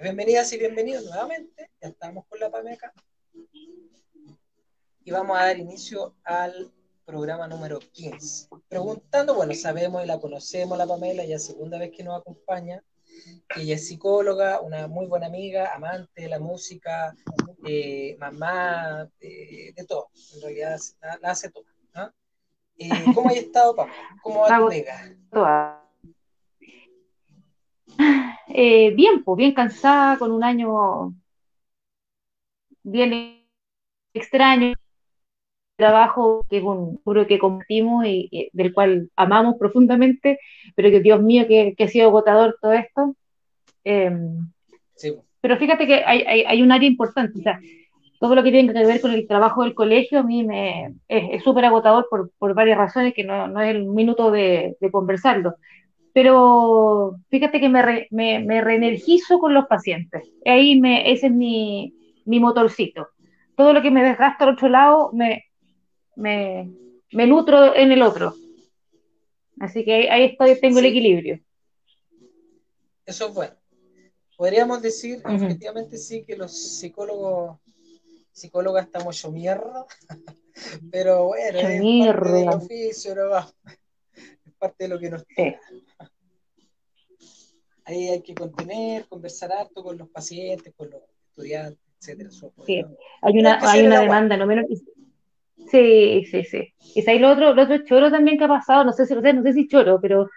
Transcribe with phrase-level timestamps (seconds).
[0.00, 1.70] Bienvenidas y bienvenidos nuevamente.
[1.80, 2.92] Ya estamos con la PAME acá.
[5.04, 6.72] Y vamos a dar inicio al
[7.04, 8.48] programa número 15.
[8.68, 12.80] Preguntando, bueno, sabemos y la conocemos, la Pamela, ya segunda vez que nos acompaña.
[13.56, 17.12] Ella es psicóloga, una muy buena amiga, amante de la música,
[17.66, 20.10] eh, mamá, eh, de todo.
[20.34, 21.64] En realidad la, hace todo.
[22.76, 23.98] Eh, ¿Cómo has estado, Pamela?
[24.22, 24.68] ¿Cómo va tu?
[28.60, 31.14] Eh, bien, pues bien cansada, con un año
[32.82, 33.46] bien
[34.12, 34.74] extraño,
[35.76, 40.40] trabajo que es un que compartimos y, del cual amamos profundamente,
[40.74, 43.14] pero que Dios mío, que, ha sido agotador todo esto.
[43.84, 44.50] Em,
[45.40, 47.60] pero fíjate que hay, un área importante, o sea,
[48.18, 51.44] todo lo que tiene que ver con el trabajo del colegio a mí me, es
[51.44, 55.54] súper agotador por, varias razones que no, es el minuto de, de conversarlo
[56.20, 60.28] pero fíjate que me, me, reenergizo con los pacientes.
[60.44, 61.94] Ahí me, ese es mi,
[62.24, 63.10] mi motorcito.
[63.56, 65.44] Todo lo que me desgasta al otro lado, me,
[66.16, 66.72] me,
[67.12, 68.34] me nutro en el otro.
[69.60, 71.38] Así que ahí, estoy, tengo el equilibrio.
[73.06, 73.54] Eso es bueno.
[74.36, 77.60] Podríamos decir, efectivamente, sí, que los psicólogos,
[78.32, 79.86] psicólogas estamos yo mierda,
[80.90, 83.38] pero bueno, es parte del oficio, ¿no?
[83.38, 83.46] es
[84.58, 85.60] parte de lo que nos queda
[87.88, 91.00] ahí hay que contener, conversar harto con los pacientes, con los
[91.30, 92.30] estudiantes, etcétera.
[92.66, 92.84] Sí,
[93.22, 94.66] hay una, hay una demanda, no menos.
[95.70, 96.74] Sí, sí, sí.
[96.94, 99.42] Y ahí lo otro, lo otro choro también que ha pasado, no sé si, no
[99.42, 100.28] sé si choro, pero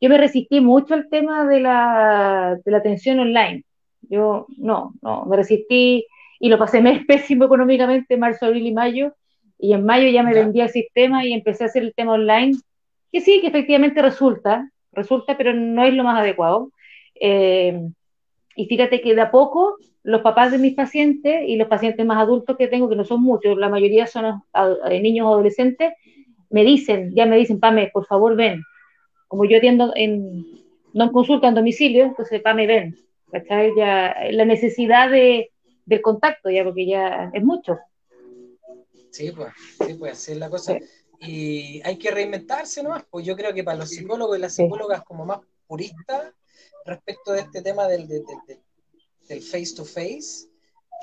[0.00, 3.64] yo me resistí mucho al tema de la, de la atención online.
[4.02, 6.06] Yo no, no, me resistí
[6.40, 9.14] y lo pasé pésimo económicamente en marzo, abril y mayo.
[9.58, 12.56] Y en mayo ya me vendí el sistema y empecé a hacer el tema online,
[13.14, 16.72] que sí, que efectivamente resulta, resulta, pero no es lo más adecuado.
[17.14, 17.80] Eh,
[18.56, 22.18] y fíjate que de a poco los papás de mis pacientes y los pacientes más
[22.18, 24.42] adultos que tengo, que no son muchos, la mayoría son
[24.90, 25.92] eh, niños o adolescentes,
[26.50, 28.64] me dicen, ya me dicen, Pame, por favor ven.
[29.28, 30.44] Como yo atiendo en,
[30.92, 32.96] no en consulta, en domicilio, entonces Pame ven.
[33.30, 33.70] ¿Cachai?
[33.76, 35.52] Ya, la necesidad de,
[35.86, 37.78] del contacto, ya, porque ya es mucho.
[39.12, 39.52] Sí, pues,
[39.86, 40.76] sí, pues, así es la cosa.
[41.26, 45.02] Y hay que reinventarse nomás, pues yo creo que para los psicólogos y las psicólogas
[45.04, 46.32] como más puristas,
[46.84, 50.48] respecto de este tema del, del, face to face,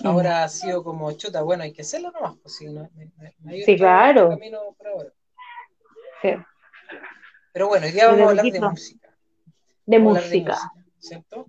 [0.04, 2.90] ahora ha sido como chuta, bueno, hay que hacerlo nomás, pues sí, no,
[3.66, 4.38] sí claro.
[6.22, 6.30] Sí.
[7.54, 9.18] Pero bueno, hoy día vamos a hablar de música.
[9.86, 10.58] De música.
[11.00, 11.48] ¿Cierto?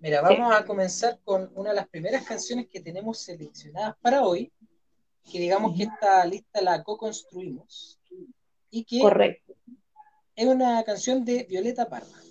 [0.00, 4.52] Mira, vamos a comenzar con una de las primeras canciones que tenemos seleccionadas para hoy,
[5.30, 8.00] que digamos que esta lista la co-construimos,
[8.72, 9.54] y que Correcto.
[10.34, 12.22] es una canción de Violeta Parra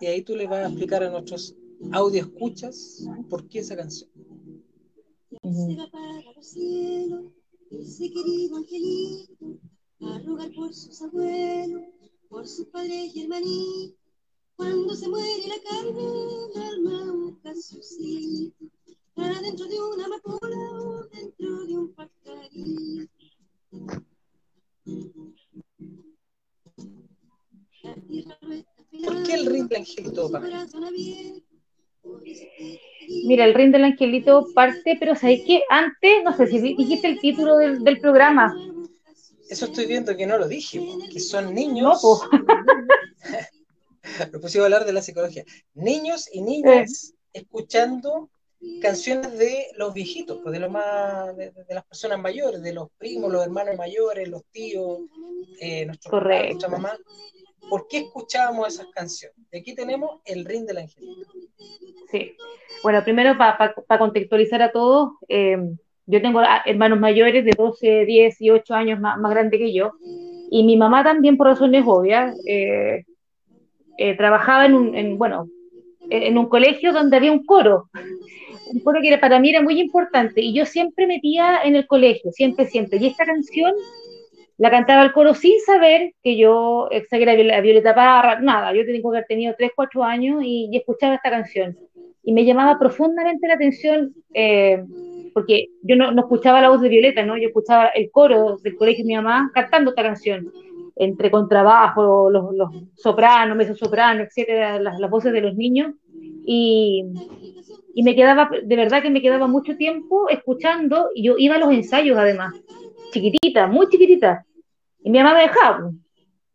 [0.00, 1.54] y ahí tú le vas a explicar a nuestros
[1.92, 4.10] audio escuchas por qué esa canción.
[5.42, 7.32] Se va para los cielos,
[7.70, 9.58] ese querido angelito,
[10.00, 11.82] a rogar por sus abuelos,
[12.28, 13.98] por sus padres y hermanitos.
[14.56, 16.00] Cuando se muere la carne,
[16.54, 18.66] el alma un casucito,
[19.14, 23.10] para dentro de una amapola o dentro de un pajarito.
[29.04, 30.30] ¿Por qué el ring del angelito,
[33.26, 35.62] Mira, el ring del angelito parte, pero ¿sabes qué?
[35.68, 38.54] Antes, no sé si dijiste el título del, programa.
[39.48, 40.80] Eso estoy viendo que no lo dije,
[41.10, 42.02] que son niños.
[42.02, 42.20] No,
[44.40, 45.44] pusimos a hablar de la psicología.
[45.74, 47.40] Niños y niñas eh.
[47.40, 48.30] escuchando
[48.80, 53.32] canciones de los viejitos, pues de los más, de, las personas mayores, de los primos,
[53.32, 55.00] los hermanos mayores, los tíos,
[55.60, 56.96] eh, nuestro nuestra mamá.
[57.68, 59.36] ¿Por qué escuchábamos esas canciones?
[59.50, 61.32] De aquí tenemos el ring del angelito.
[62.10, 62.36] Sí.
[62.82, 65.56] Bueno, primero para contextualizar a todos, eh,
[66.06, 69.92] yo tengo hermanos mayores de 12, 10 y 8 años más, más grandes que yo,
[70.50, 73.04] y mi mamá también por razones obvias eh,
[73.96, 75.48] eh, trabajaba en un, bueno,
[76.10, 77.88] en un colegio donde había un coro,
[78.72, 82.32] un coro que para mí era muy importante, y yo siempre metía en el colegio,
[82.32, 83.74] siempre, siempre, y esta canción
[84.56, 89.10] la cantaba el coro sin saber que yo exageraba la Violeta Parra, nada, yo tengo
[89.10, 91.76] que haber tenido 3, 4 años y, escuchaba esta canción.
[92.22, 94.82] Y me llamaba profundamente la atención, eh,
[95.34, 97.36] porque yo no, escuchaba la voz de Violeta, ¿no?
[97.36, 100.50] Yo escuchaba el coro del colegio de mi mamá cantando esta canción,
[100.96, 105.94] entre contrabajo, los, los sopranos, mezzosopranos, etcétera, las, las voces de los niños.
[106.46, 107.04] Y,
[107.94, 111.58] y me quedaba, de verdad que me quedaba mucho tiempo escuchando, y yo iba a
[111.58, 112.54] los ensayos además
[113.14, 114.44] chiquitita, muy chiquitita.
[115.02, 115.92] Y mi mamá me dejaba.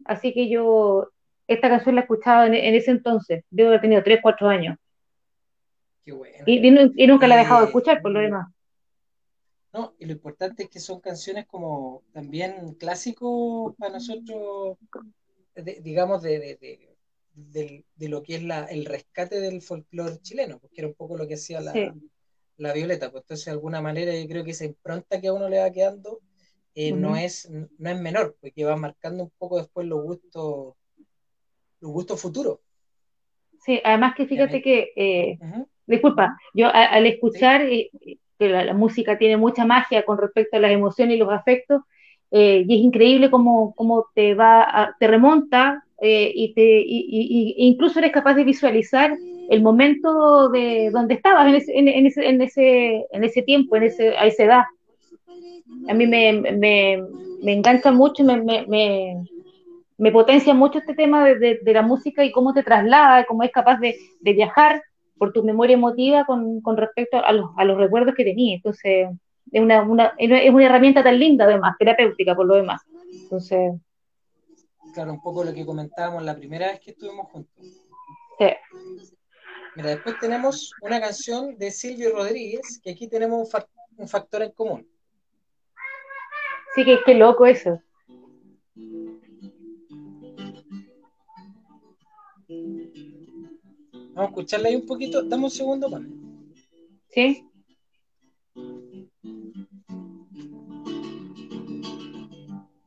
[0.06, 1.10] Así que yo
[1.48, 3.44] esta canción la escuchaba en, en ese entonces.
[3.50, 4.78] Debo haber tenido 3, 4 años.
[6.04, 6.44] Qué bueno.
[6.46, 8.48] Y, nunca la he dejado de escuchar por lo demás.
[9.72, 14.78] No, y lo importante es que son canciones como también clásicos para nosotros,
[15.84, 16.89] digamos, de, de,
[17.36, 21.36] lo que es la, el rescate del folclore chileno, porque era un poco lo que
[21.36, 21.74] hacía la,
[22.58, 23.12] la Violeta.
[23.12, 25.72] Pues entonces, de alguna manera, yo creo que esa impronta que a uno le va
[25.72, 26.22] quedando
[26.76, 30.76] eh, no, es, no es menor, porque va marcando un poco después los gustos,
[31.82, 32.60] los gustos futuros.
[33.60, 35.38] Sí, además que fíjate que, eh,
[35.86, 37.90] disculpa, yo al escuchar eh,
[38.38, 41.82] que la, música tiene mucha magia con respecto a las emociones y los afectos,
[42.32, 48.36] y es increíble cómo, cómo te va, te remonta y te, y, incluso eres capaz
[48.36, 49.16] de visualizar
[49.50, 53.84] el momento de donde estabas en ese, en, ese, en ese, en ese tiempo, en
[53.84, 54.64] ese, a esa edad
[55.88, 57.04] a mí me, me,
[57.42, 59.24] me engancha mucho, me, me,
[59.98, 63.52] me, potencia mucho este tema de, de, la música y cómo te traslada, cómo es
[63.52, 64.82] capaz de, de viajar
[65.18, 68.56] por tu memoria emotiva con, con respecto a los, a los, recuerdos que tenía.
[68.56, 69.10] Entonces,
[69.52, 72.82] es una, una, es una herramienta tan linda además, terapéutica por lo demás.
[73.24, 73.74] Entonces...
[74.94, 77.66] Claro, un poco lo que comentábamos la primera vez que estuvimos juntos.
[78.38, 78.48] Sí.
[79.76, 83.64] Mira, después tenemos una canción de Silvio Rodríguez, que aquí tenemos un,
[83.98, 84.88] un factor en común.
[86.76, 87.82] Sí, que qué loco eso.
[94.20, 95.24] Vamos a escucharla ahí un poquito.
[95.24, 96.06] Dame un segundo, para.
[97.10, 97.46] Sí.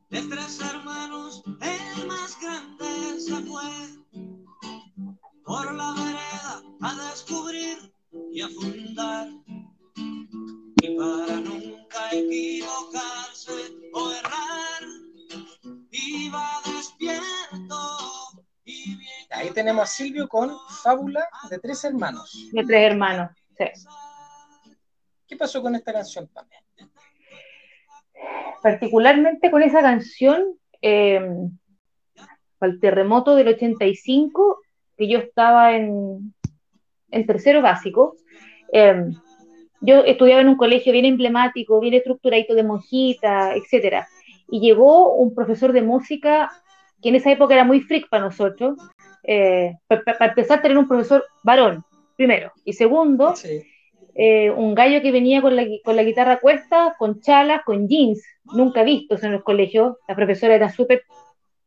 [0.09, 1.92] De tres hermanos, el
[2.33, 3.63] más grande se fue
[5.43, 7.93] por la vereda a descubrir
[8.31, 9.27] y a fundar.
[10.81, 13.51] Y para nunca equivocarse
[13.93, 14.83] o errar,
[15.91, 17.77] iba despierto.
[19.31, 20.51] Ahí tenemos a Silvio con
[20.83, 22.49] Fábula de tres hermanos.
[22.51, 23.65] De tres hermanos, sí.
[25.27, 26.61] ¿Qué pasó con esta canción, Pamela?
[28.61, 31.19] Particularmente con esa canción, eh,
[32.67, 34.59] el terremoto del 85,
[34.97, 36.33] que yo estaba en,
[37.11, 38.15] en tercero básico.
[38.71, 39.05] Eh,
[39.81, 44.07] yo estudiaba en un colegio bien emblemático, bien estructuradito de monjita, etcétera.
[44.49, 46.49] Y llegó un profesor de música
[47.01, 48.77] que en esa época era muy freak para nosotros.
[49.23, 51.83] Eh, para, empezar, tener un profesor varón,
[52.15, 52.51] primero.
[52.63, 53.33] Y segundo,
[54.15, 58.23] eh, un gallo que venía con la, con la guitarra cuesta, con chalas, con jeans,
[58.45, 59.97] nunca vistos en los colegios.
[60.07, 61.03] Las profesoras eran súper,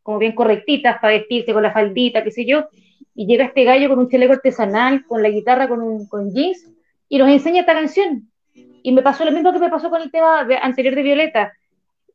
[0.07, 2.69] como bien correctitas para vestirse con la faldita, qué sé yo.
[3.13, 6.65] Y llega este gallo con un chaleco artesanal, con la guitarra con, un, con jeans,
[7.09, 8.31] y nos enseña esta canción.
[8.55, 11.53] Y me pasó lo mismo que me pasó con el tema anterior de Violeta.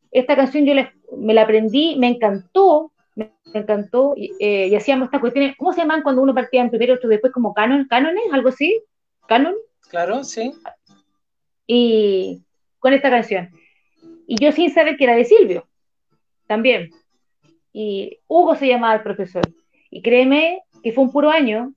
[0.09, 0.73] Esta canción yo
[1.17, 6.01] me la aprendí, me encantó, me, encantó, eh, y, hacíamos esta cuestión, ¿cómo se llaman
[6.01, 8.81] cuando uno partía en primero, otro después como canon, cánones, algo así?
[9.27, 9.55] ¿Canon?
[9.89, 10.53] Claro, sí.
[11.67, 12.41] Y
[12.79, 13.49] con esta canción.
[14.27, 15.67] Y yo sin saber que era de Silvio,
[16.47, 16.89] también.
[17.73, 19.43] Y Hugo se llamaba el profesor.
[19.89, 21.73] Y créeme que fue un puro año,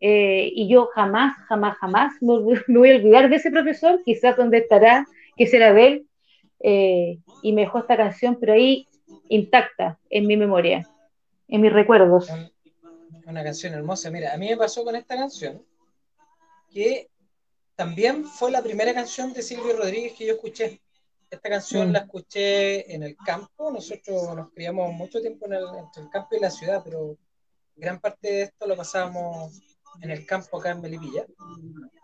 [0.00, 4.58] eh, y yo jamás, jamás, jamás me, voy a olvidar de ese profesor, quizás donde
[4.58, 5.06] estará,
[5.36, 6.06] que será de él,
[6.60, 8.86] eh, y me dejó esta canción, pero ahí
[9.28, 10.88] intacta en mi memoria,
[11.48, 12.28] en mis recuerdos.
[13.26, 14.10] Una canción hermosa.
[14.10, 15.62] Mira, a mí me pasó con esta canción,
[16.70, 17.08] que
[17.74, 20.80] también fue la primera canción de Silvio Rodríguez que yo escuché.
[21.34, 21.92] Esta canción mm.
[21.92, 26.36] la escuché en el campo, nosotros nos criamos mucho tiempo en el, entre el campo
[26.36, 27.18] y la ciudad, pero
[27.74, 29.60] gran parte de esto lo pasábamos
[30.00, 31.26] en el campo acá en Melipilla.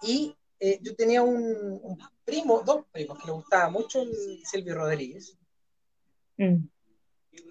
[0.03, 5.39] Y eh, yo tenía un, primo, dos primos, que le gustaba mucho el Silvio Rodríguez.
[6.37, 6.67] Mm.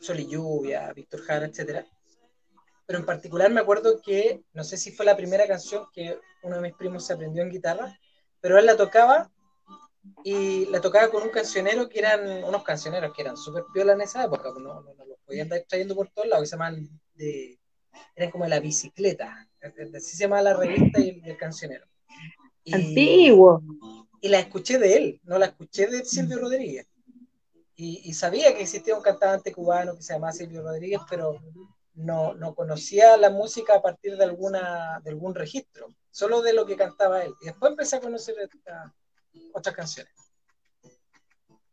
[0.01, 1.86] Sol y Lluvia, Víctor Jara, etc.
[2.86, 6.57] Pero en particular me acuerdo que, no sé si fue la primera canción que uno
[6.57, 7.98] de mis primos se aprendió en guitarra,
[8.41, 9.31] pero él la tocaba
[10.23, 14.01] y la tocaba con un cancionero que eran unos cancioneros que eran súper piola en
[14.01, 16.89] esa época, pues no, no, los podían estar trayendo por todos lados, que se llaman
[17.15, 17.59] de,
[18.15, 19.47] eran como la bicicleta,
[19.95, 21.85] así se llama la revista y el, cancionero.
[22.71, 23.61] Antiguo.
[24.21, 26.87] Y la escuché de él, no la escuché de Silvio Rodríguez.
[27.75, 31.39] Y, sabía que existía un cantante cubano que se llamaba Silvio Rodríguez, pero
[31.93, 36.65] no, no, conocía la música a partir de, alguna, de algún registro, solo de lo
[36.65, 37.33] que cantaba él.
[37.39, 38.35] Y después empecé a conocer
[39.53, 40.13] otras canciones.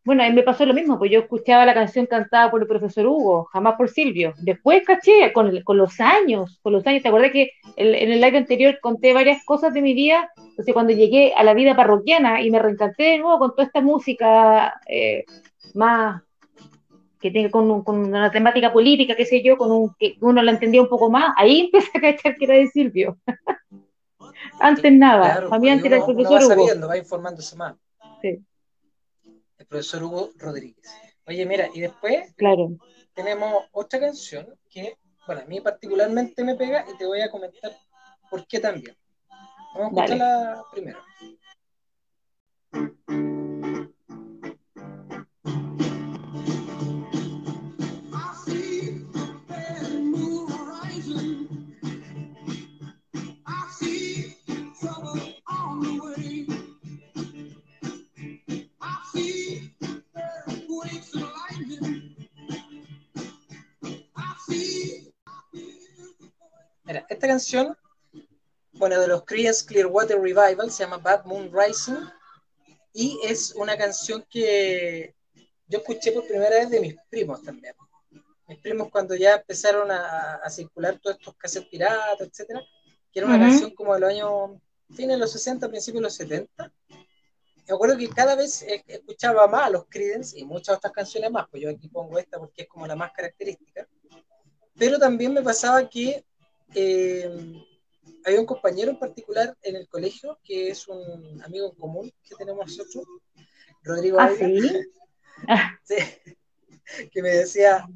[0.07, 2.69] Bueno, a mí me pasó lo mismo, pues yo escuchaba la canción cantada por el
[2.69, 4.35] profesor Hugo, jamás por Silvio.
[4.39, 8.79] Después caché, con, los años, con los años, ¿te acuerdas que en el live anterior
[8.81, 10.31] conté varias cosas de mi vida?
[10.37, 13.81] Entonces cuando llegué a la vida parroquiana y me reencanté de nuevo con toda esta
[13.81, 15.25] música eh,
[15.75, 16.23] más
[17.21, 20.53] que tiene con, con, una temática política, qué sé yo, con un que uno la
[20.53, 23.19] entendía un poco más, ahí empecé a cachar que era de Silvio.
[24.61, 26.67] Antes nada, Claro, mí antes era el uno- uno profesor va Hugo.
[26.67, 27.75] sabiendo, va informándose más.
[28.23, 28.45] Sí,
[29.59, 30.87] El profesor Hugo Rodríguez.
[31.27, 32.77] Oye, mira, y después claro.
[33.15, 37.73] tenemos otra canción que, bueno, a mí particularmente me pega y te voy a comentar
[38.31, 38.97] por qué también.
[39.75, 40.15] Vamos a Dale.
[40.15, 40.99] escucharla primero.
[67.17, 67.77] Esta canción,
[68.75, 72.07] bueno, de los Creedence Clearwater Revival, se llama Bad Moon Rising
[72.93, 75.15] y es una canción que
[75.67, 77.75] yo escuché por primera vez de mis primos también.
[78.47, 82.63] Mis primos cuando ya empezaron a, a circular todos estos cassettes piratas, etcétera,
[83.11, 83.47] que era una Ujú.
[83.47, 84.51] canción como de los años,
[84.91, 86.73] fines de los 60, principios de los 70.
[87.69, 91.49] Me acuerdo que cada vez escuchaba más a los Creedence y muchas otras canciones más,
[91.51, 93.89] pues yo aquí pongo esta porque es como la más característica.
[94.79, 96.25] Pero también me pasaba que
[96.75, 97.63] eh,
[98.25, 102.35] había un compañero en particular en el colegio que es un amigo en común que
[102.37, 103.05] tenemos nosotros,
[103.83, 104.77] Rodrigo ¿Ah, Ávila, sí?
[105.49, 105.97] Ah, sí,
[107.13, 107.87] que me decía,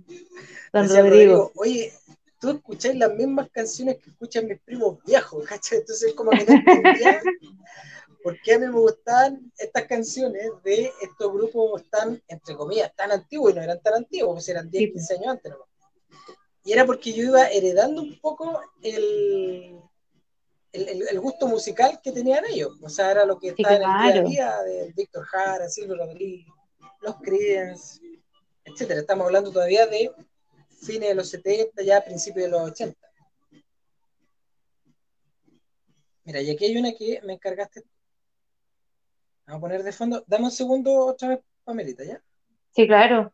[0.73, 1.53] don decía Rodrigo.
[1.57, 1.93] oye,
[2.41, 5.79] tú escucháis las mismas canciones que escuchan mis primos viejos, ¿cachai?
[5.79, 7.23] Entonces como que no entendía
[8.23, 13.11] por qué a mí me gustaban estas canciones de estos grupos tan, entre comillas, tan
[13.12, 14.93] antiguos, y no eran tan antiguos, pues eran 10, Sí.
[14.93, 15.53] 15 años antes.
[15.53, 15.69] nomás.
[16.64, 19.81] Y era porque yo iba heredando un poco el,
[20.73, 22.76] el, el- gusto musical que tenían ellos.
[22.83, 23.88] O sea, era lo que Sí, estaba en el
[24.29, 26.47] día a día de Víctor Jara, Silvio Rodríguez,
[27.00, 28.00] los Creedence,
[28.64, 29.00] etcétera.
[29.00, 30.12] Estamos hablando todavía de
[30.69, 33.09] fines de los 70, ya principios de los 80.
[36.25, 37.83] Mira, y aquí hay una que me encargaste.
[39.47, 40.23] Vamos a poner de fondo.
[40.26, 42.23] Dame un segundo otra vez, Pamelita, ¿ya?
[42.73, 43.33] Sí, claro.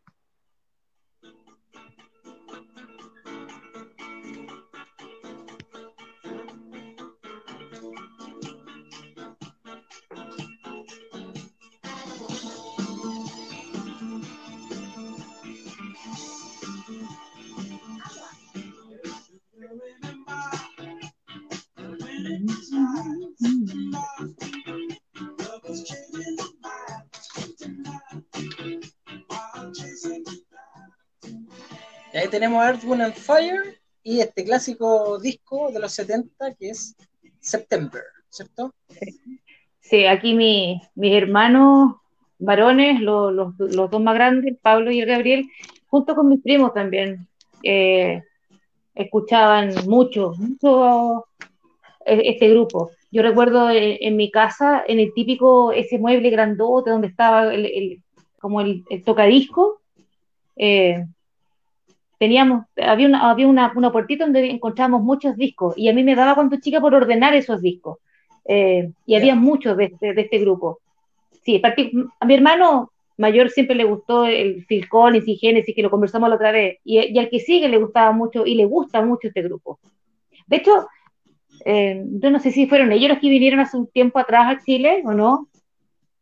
[32.17, 36.95] Ahí tenemos Earth, Wind and Fire y este clásico disco de los 70 que es
[37.39, 38.73] September, ¿cierto?
[39.79, 41.95] Sí, aquí mi- mis hermanos
[42.39, 45.45] varones, lo- los, los dos más grandes, Pablo y el Gabriel,
[45.87, 47.27] junto con mis primos también,
[47.63, 48.21] eh,
[48.95, 51.25] escuchaban mucho, mucho
[52.05, 52.91] eh, este grupo.
[53.11, 57.65] Yo recuerdo en, en mi casa, en el típico, ese mueble grandote donde estaba el,
[57.65, 58.03] el-
[58.39, 59.81] como el, el tocadisco,
[60.55, 61.05] eh,
[62.17, 66.15] teníamos, había una, había una, una puertita donde encontrábamos muchos discos y a mí me
[66.15, 67.99] daba cuando chica por ordenar esos discos.
[68.45, 70.79] Eh, y había muchos de este, de este grupo.
[71.43, 71.61] Sí,
[72.19, 76.29] a mi hermano mayor siempre le gustó el Phil Collins y Genesis, que lo conversamos
[76.29, 79.27] la otra vez, y, y al que sigue le gustaba mucho y le gusta mucho
[79.27, 79.79] este grupo.
[80.45, 80.87] De hecho,
[81.65, 84.63] eh, yo no sé si fueron ellos los que vinieron hace un tiempo atrás a
[84.63, 85.49] Chile o no.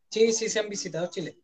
[0.10, 1.36] Sí, sí, se han visitado Chile.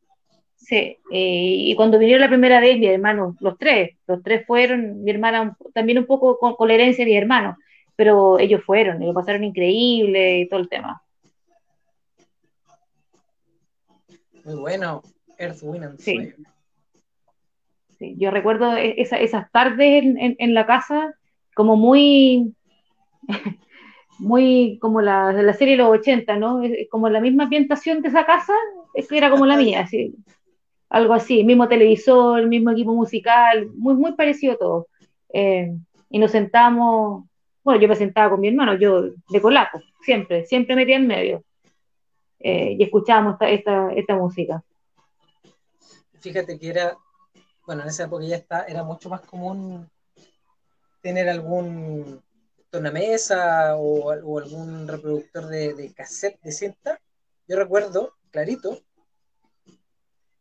[0.63, 5.03] Sí, eh, y cuando vinieron la primera vez, mi hermano, los tres, los tres fueron,
[5.03, 7.58] mi hermana también un poco con, con la herencia de mi hermano,
[7.96, 11.01] pero ellos fueron y lo pasaron increíble y todo el tema.
[14.46, 15.01] Muy bueno,
[15.38, 16.15] Earth, Wind and Sí.
[16.18, 16.36] Fire.
[18.00, 21.13] Sí, yo recuerdo e- esa- esas tardes en, en- en la casa
[21.56, 22.53] como muy,
[24.20, 26.62] muy como la, la serie de los 80, ¿no?
[26.89, 28.53] Como la misma ambientación de esa casa,
[28.94, 30.15] es que era como la mía, así,
[30.91, 34.88] algo así, mismo televisor, mismo equipo musical, muy, muy parecido todo.
[35.29, 35.74] Eh,
[36.10, 37.24] y nos sentamos,
[37.63, 41.43] bueno, yo me sentaba con mi hermano, yo de colaco, siempre, siempre metía en medio.
[42.39, 44.63] Eh, y escuchábamos esta, esta, esta música.
[46.19, 46.98] Fíjate que era,
[47.65, 49.89] bueno, en esa época ya está, era mucho más común
[51.01, 52.21] tener algún
[52.69, 57.00] tornamesa o, o algún reproductor de, de cassette de cinta.
[57.48, 58.77] Yo recuerdo, clarito,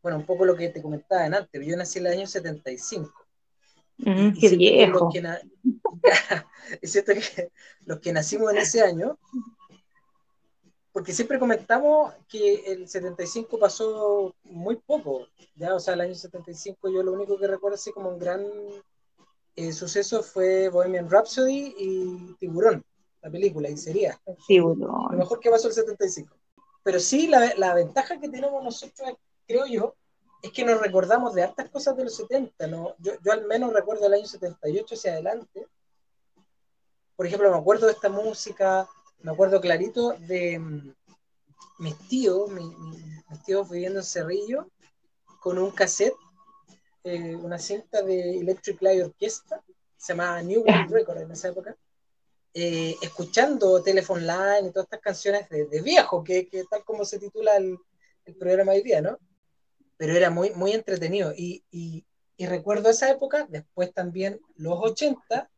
[0.02, 3.12] bueno, un poco lo que te comentaba antes, yo nací en el año 75.
[3.98, 4.98] Ujú, Y qué que viejo.
[5.04, 5.22] Los que,
[6.82, 7.50] y siento que
[7.86, 9.18] los que nacimos en ese año,
[10.92, 16.88] porque siempre comentamos que el 75 pasó muy poco, ya, o sea, el año 75
[16.90, 18.44] yo lo único que recuerdo así como un gran
[19.56, 22.84] eh, suceso fue Bohemian Rhapsody y Tiburón.
[23.22, 24.20] la película, y sería.
[24.46, 26.34] Sí, Lo mejor que pasó el 75.
[26.82, 29.10] Pero sí, la, la ventaja que tenemos nosotros,
[29.50, 29.94] creo yo,
[30.42, 32.94] es que nos recordamos de hartas cosas de los 70, ¿no?
[32.98, 35.66] Yo, yo al menos recuerdo el año 78 hacia adelante.
[37.16, 38.88] Por ejemplo, me acuerdo de esta música,
[39.22, 40.94] me acuerdo clarito de mm,
[41.80, 44.68] mis tíos, mi- mi- mis tíos viviendo en Cerrillo,
[45.40, 46.14] con un cassette,
[47.04, 49.62] eh, una cinta de Electric Light Orchestra,
[49.96, 51.76] se llamaba New World Record en esa época,
[52.54, 57.04] eh, escuchando Telephone Line y todas estas canciones de, de viejo, que, que tal como
[57.04, 57.78] se titula el,
[58.24, 59.18] el programa hoy día, ¿no?
[60.00, 61.34] Pero era muy, muy entretenido.
[61.36, 62.06] Y, y-
[62.38, 65.50] y recuerdo esa época, después también los 80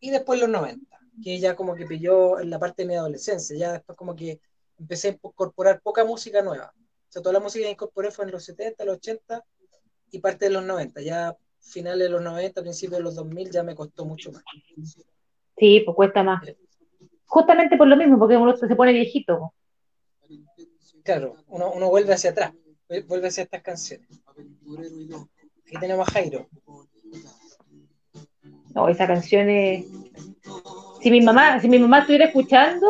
[0.00, 3.56] y después los 90, que ya como que pilló en la parte de mi adolescencia,
[3.56, 4.40] ya después como que
[4.80, 6.72] empecé a incorporar poca música nueva.
[6.76, 9.44] O sea, toda la música que incorporé fue en los 70, los 80
[10.10, 11.00] y parte de los 90.
[11.02, 14.42] Ya finales de los 90, principios de los 2000 ya me costó mucho más.
[15.56, 16.42] Sí, pues cuesta más.
[17.26, 19.54] Justamente por lo mismo, porque uno se pone viejito.
[21.04, 22.52] Claro, uno, uno vuelve hacia atrás,
[23.06, 24.08] vuelve hacia estas canciones.
[25.66, 26.48] Aquí tenemos a Jairo.
[28.74, 29.86] No, esa canción es.
[31.02, 32.86] Si mi mamá, si mi mamá estuviera escuchando,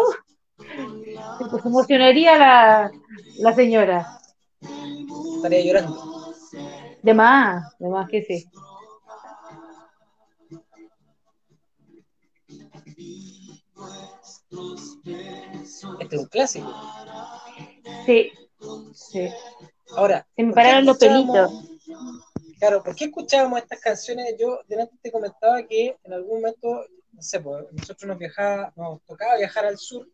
[0.57, 2.91] pues se emocionaría la,
[3.39, 4.21] la señora.
[5.37, 6.35] Estaría llorando.
[7.03, 8.45] De más, de más que sí.
[16.01, 16.73] Este es un clásico.
[18.07, 18.33] Sí,
[18.95, 19.29] sí.
[19.97, 21.53] Ahora, Se me ¿por qué pararon los pelitos.
[22.59, 24.35] Claro, ¿por qué escuchábamos estas canciones?
[24.39, 29.01] Yo delante te comentaba que en algún momento, no sé, pues, nosotros nos viajaba, nos
[29.05, 30.09] tocaba viajar al sur,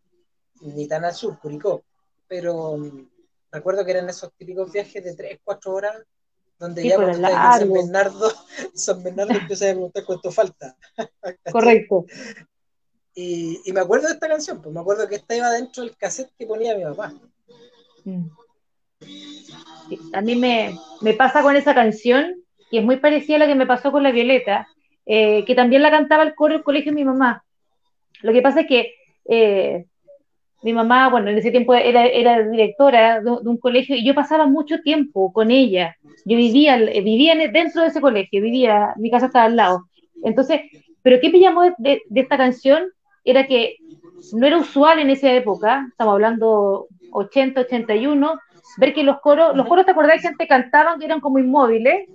[0.61, 1.83] ni tan al sur, Curicó,
[2.29, 3.09] pero mm,
[3.51, 5.97] recuerdo que eran esos típicos viajes de 3, 4 horas,
[6.59, 7.73] donde Sí, ya cuando estás en San.
[7.73, 8.33] Bernardo,
[8.75, 10.77] San Bernardo empieza a preguntar cuánto falta.
[11.53, 12.05] Correcto.
[13.15, 15.97] Y, y me acuerdo de esta canción, pues me acuerdo que esta iba dentro del
[15.97, 17.15] cassette que ponía mi papá.
[18.05, 18.29] Mm.
[20.13, 22.35] A mí me, me pasa con esa canción,
[22.71, 24.67] que es muy parecida a la que me pasó con la Violeta,
[25.07, 27.45] eh, que también la cantaba el coro del colegio de mi mamá.
[28.23, 28.95] Lo que pasa es que
[29.29, 29.85] eh,
[30.63, 34.47] mi mamá, bueno, en ese tiempo era, era directora de, un colegio y yo pasaba
[34.47, 35.95] mucho tiempo con ella.
[36.25, 39.85] Yo vivía, vivía en- dentro de ese colegio, vivía, mi casa estaba al lado.
[40.23, 40.63] Entonces,
[41.03, 42.85] pero ¿qué me llamó de esta canción?
[43.25, 43.77] Era que
[44.33, 48.41] no era usual en esa época, estamos hablando 80, 81,
[48.79, 52.09] ver que los coros, los coros, ¿te acordás que antes cantaban que eran como inmóviles?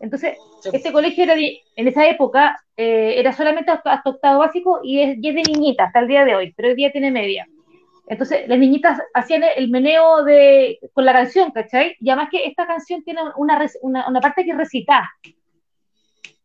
[0.00, 4.38] Entonces, Sí, este colegio era de- en esa época eh, era solamente hasta, hasta octavo
[4.40, 6.92] básico y es, y es de niñitas hasta el día de hoy, pero hoy día
[6.92, 7.46] tiene media.
[8.08, 11.96] Entonces, las niñitas hacían el meneo de, con la canción, ¿cachai?
[12.00, 15.08] Y además que esta canción tiene una, una, una parte que recita,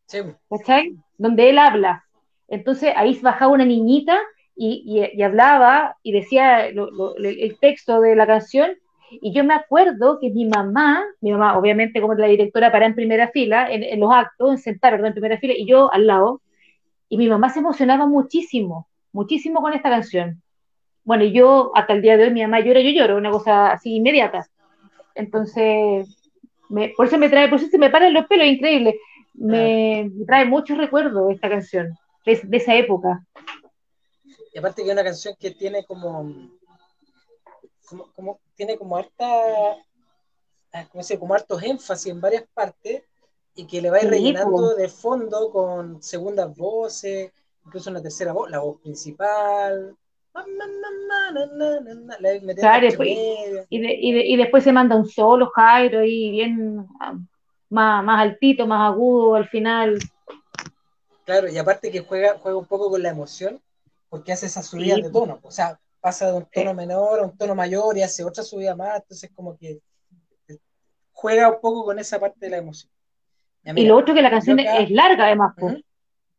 [0.05, 0.93] sí, ¿cachai?
[1.17, 2.03] Donde él habla.
[2.47, 4.17] Entonces ahí bajaba una niñita
[4.55, 8.71] y, y- y hablaba y decía lo- lo- el texto de la canción.
[9.09, 12.95] Y yo me acuerdo que mi mamá, mi mamá obviamente como la directora para en
[12.95, 16.07] primera fila, en, en los actos, en sentar, perdón, en primera fila, y yo al
[16.07, 16.41] lado,
[17.09, 20.41] y mi mamá se emocionaba muchísimo, muchísimo con esta canción.
[21.03, 23.71] Bueno, y yo hasta el día de hoy, mi mamá llora, yo lloro, una cosa
[23.71, 24.45] así inmediata.
[25.15, 26.07] Entonces,
[26.69, 28.99] me- por eso me trae, por eso se me paran los pelos, increíble.
[29.33, 33.23] Me, me trae muchos recuerdos esta canción, de, de esa época.
[34.53, 36.29] Y aparte que es una canción que tiene como,
[37.87, 39.25] como, como- tiene como harta,
[40.73, 41.19] ah, ¿cómo se dice?
[41.19, 43.03] como hartos énfasis en varias partes
[43.55, 47.31] y que le va a ir Sí, rellenando de fondo con segundas voces,
[47.65, 49.95] incluso una tercera voz, la voz principal.
[52.55, 53.09] Claro, pues.
[53.69, 57.17] Y, de- y, de- y después se manda un solo Jairo y bien ah,
[57.69, 59.97] más, más altito, más agudo al final.
[61.25, 63.59] Claro, y aparte que juega, juega un poco con la emoción,
[64.09, 65.39] porque hace esas subidas Sí, de tono.
[65.43, 68.73] O sea, pasa de un tono menor a un tono mayor y hace otra subida
[68.77, 69.81] más, entonces como que
[71.11, 72.89] juega un poco con esa parte de la emoción.
[73.63, 75.65] Ya, Y lo otro que la canción acá- es larga además, po.
[75.65, 75.81] Ujú.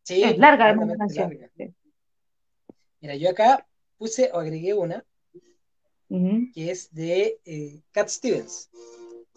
[0.04, 1.28] Sí, es larga además la canción.
[1.28, 1.50] larga.
[1.54, 1.74] Sí.
[3.00, 3.66] Mira, yo acá
[3.98, 5.04] puse o agregué una
[6.54, 8.70] que es de eh, Cat Stevens.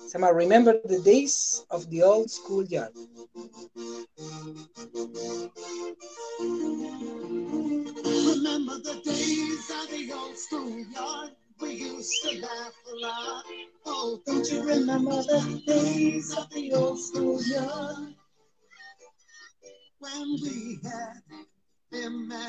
[0.07, 2.93] Se llama Remember the Days of the Old School Yard.
[8.03, 11.31] Remember the days of the old schoolyard?
[11.61, 13.43] We used to laugh a lot.
[13.85, 16.99] Oh, don't you remember the days of the old?
[19.99, 21.21] When we had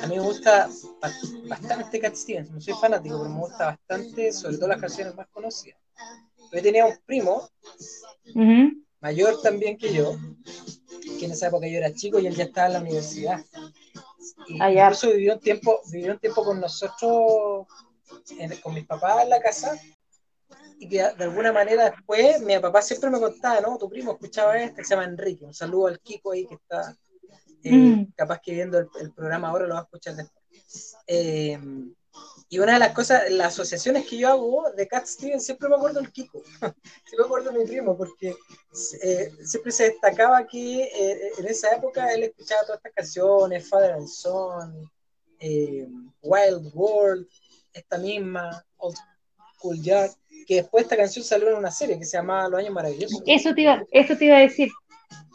[0.03, 0.69] A mí me gusta
[1.01, 1.13] ba-
[1.49, 5.27] bastante Cat Stevens, no soy fanático, pero me gusta bastante, sobre todo las canciones más
[5.33, 5.79] conocidas.
[6.53, 7.49] Yo tenía un primo,
[9.01, 10.17] mayor también que yo,
[11.19, 13.41] que en esa época yo era chico y él ya estaba en la universidad.
[14.49, 14.85] Y Ah, ya.
[14.85, 17.67] incluso vivió un tiempo, vivió un tiempo con nosotros,
[18.39, 19.79] en- con mis papás en la casa,
[20.79, 23.79] y que de alguna manera después mi papá siempre me contaba, ¿no?
[23.79, 25.45] Tu primo escuchaba este que se llama Enrique.
[25.45, 26.95] Un saludo al Kiko ahí que está
[27.65, 28.13] eh, Mm.
[28.17, 30.97] capaz que viendo el, el programa ahora lo va a escuchar después.
[31.07, 31.59] Eh,
[32.53, 35.77] y una de las cosas, las asociaciones que yo hago de Cat Stevens, siempre me
[35.77, 38.37] acuerdo del Kiko, siempre me acuerdo mi primo, porque
[39.03, 43.93] eh, siempre se destacaba que eh, en esa época él escuchaba todas estas canciones, Father
[43.93, 44.91] and Son,
[45.41, 45.89] eh,
[46.21, 47.27] Wild World,
[47.73, 48.97] esta misma, Old
[49.59, 50.13] Cool Jack,
[50.47, 53.23] que después esta canción salió en una serie que se llamaba Los Años Maravillosos.
[53.25, 54.71] Eso te iba, eso te iba a decir,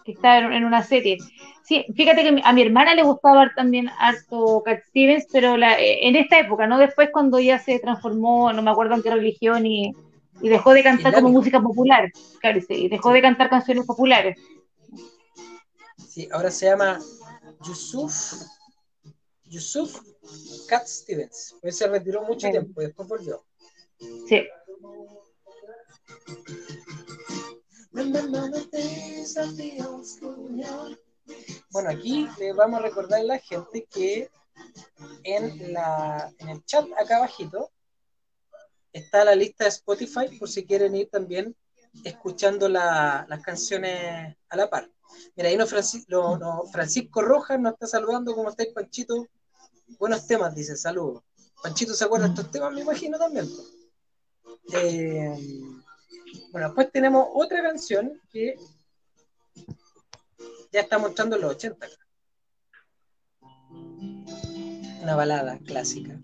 [0.08, 1.18] que estaba en, en una serie.
[1.64, 6.08] Sí, fíjate que a mi hermana le gustaba también harto Cat Stevens, pero la, eh,
[6.08, 9.66] en esta época, no después cuando ya se transformó, no me acuerdo en qué religión,
[9.66, 9.92] y,
[10.42, 14.40] y dejó de cantar como música popular, claro, sí, y dejó de cantar canciones populares.
[16.08, 17.00] Sí, ahora se llama
[17.66, 18.14] Yusuf,
[19.44, 20.00] Yusuf
[20.70, 21.56] Cat Stevens.
[21.62, 22.52] Pues se retiró mucho Sí.
[22.52, 23.44] tiempo y después volvió.
[24.28, 24.48] Sí.
[31.72, 34.30] Bueno, aquí le vamos a recordar a la gente que
[35.24, 37.72] en, la, en el chat acá abajito
[38.94, 41.56] está la lista de Spotify por si quieren ir también
[42.04, 44.90] escuchando la- las canciones a la par.
[45.36, 48.36] Mira, ahí no, Francisco Rojas nos está saludando.
[48.36, 49.26] ¿Cómo estáis, Panchito?
[50.00, 51.24] Buenos temas, dice, saludos.
[51.64, 53.48] Panchito se acuerda de estos temas, me imagino también.
[54.74, 55.34] Eh,
[56.52, 58.56] bueno, después tenemos otra canción que
[60.72, 61.88] ya está mostrando los 80.
[65.02, 66.20] Una balada clásica.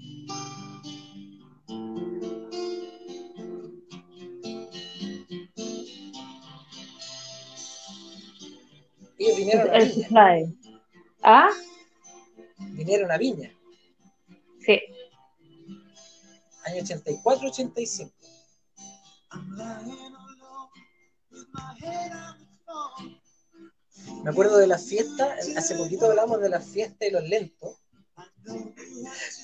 [9.17, 10.53] Ellos vinieron a Viña.
[11.21, 11.49] ¿Ah?
[12.71, 13.51] vinieron a Viña,
[14.59, 14.81] Sí.
[16.65, 18.11] año 84-85.
[24.23, 27.77] Me acuerdo de las fiestas, hace poquito hablamos de las fiestas y los lentos.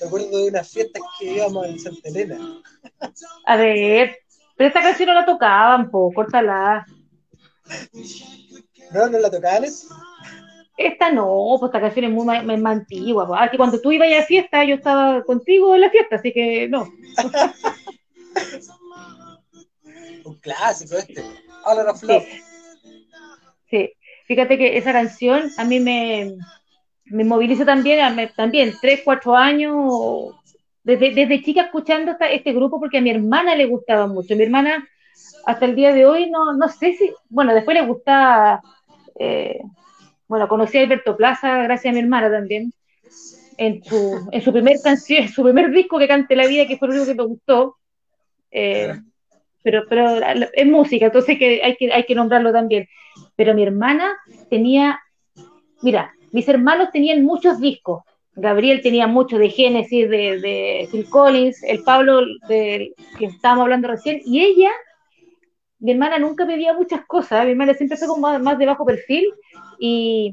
[0.00, 2.62] Me acuerdo de unas fiestas que íbamos en Santa Elena.
[3.46, 4.18] A ver,
[4.56, 6.86] pero esta canción no la tocaban, po, córtala.
[8.92, 9.08] ¿No?
[9.08, 9.64] ¿No la tocaban?
[10.76, 13.26] Esta no, pues esta canción es muy más, más antigua.
[13.26, 13.34] po.
[13.34, 16.32] Ah, que cuando tú ibas a la fiesta, yo estaba contigo en la fiesta, así
[16.32, 16.88] que no.
[20.40, 21.22] Clásico este.
[21.64, 22.22] All of Love.
[22.24, 22.28] Sí.
[23.70, 23.92] Sí,
[24.26, 26.34] fíjate que esa canción a mí me,
[27.04, 30.34] me moviliza también, a- me- también, tres, cuatro años,
[30.82, 34.34] desde, desde chica escuchando esta- este grupo porque a mi hermana le gustaba mucho.
[34.34, 34.88] Mi hermana
[35.46, 38.60] hasta el día de hoy no, no sé si, bueno, después le gustaba,
[39.18, 39.60] eh,
[40.26, 42.72] bueno, conocí a Alberto Plaza gracias a mi hermana también,
[43.56, 46.88] en su, en su primer canción, su primer disco que cante la vida, que fue
[46.88, 47.76] lo único que me gustó.
[48.50, 49.00] Eh,
[49.62, 50.20] pero, pero
[50.52, 52.88] es música, entonces que hay, que hay que nombrarlo también.
[53.36, 54.16] Pero mi hermana
[54.48, 55.00] tenía,
[55.82, 58.02] mira, mis hermanos tenían muchos discos.
[58.34, 64.20] Gabriel tenía mucho de Genesis, de, Phil Collins, el Pablo del que estábamos hablando recién,
[64.24, 64.70] y ella,
[65.78, 69.26] mi hermana nunca pedía muchas cosas, mi hermana siempre fue más, más de bajo perfil,
[69.78, 70.32] y,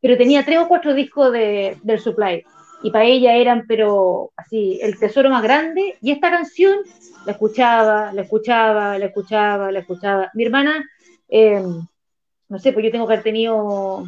[0.00, 2.42] pero tenía tres o cuatro discos de, del Supply,
[2.82, 6.78] y para ella eran, pero así, el tesoro más grande, y esta canción
[7.26, 10.30] la escuchaba, la escuchaba, la escuchaba, la escuchaba.
[10.34, 10.84] Mi hermana,
[11.28, 11.62] eh,
[12.48, 14.04] no sé, pues yo tengo que haber tenido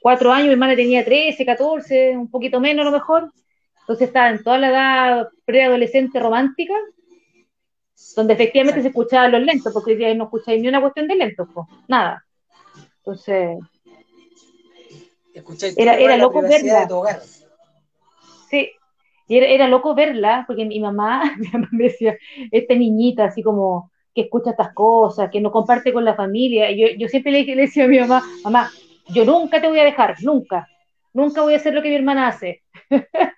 [0.00, 3.32] cuatro años, mi hermana tenía 13, 14, un poquito menos a lo mejor.
[3.80, 6.74] Entonces estaba en toda la edad preadolescente romántica,
[8.16, 11.14] donde efectivamente se escuchaban los lentos, porque hoy día no escucháis ni una cuestión de
[11.16, 12.24] lentos, pues, nada.
[12.98, 13.58] Entonces,
[15.34, 16.80] Escucháis Era- todo era loco verla.
[16.80, 17.20] de tu hogar.
[18.48, 18.70] Sí,
[19.28, 22.16] y era, era loco verla, porque mi mamá, mi mamá me decía,
[22.50, 26.70] esta niñita así como que escucha estas cosas, que no comparte con la familia.
[26.70, 28.70] Yo, yo siempre le, le decía a mi mamá, mamá,
[29.14, 30.66] yo nunca te voy a dejar, nunca,
[31.12, 32.62] nunca voy a hacer lo que mi hermana hace.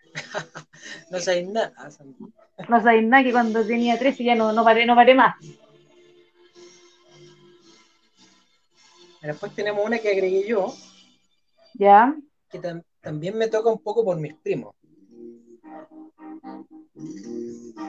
[1.11, 1.73] No sabéis nada.
[2.69, 5.35] No sabéis nada que cuando tenía 13 ya no, no paré, no paré más.
[9.23, 10.73] Después tenemos una que agregué yo,
[11.75, 12.15] ¿Ya?
[12.51, 14.75] que tam- también me toca un poco por mis primos.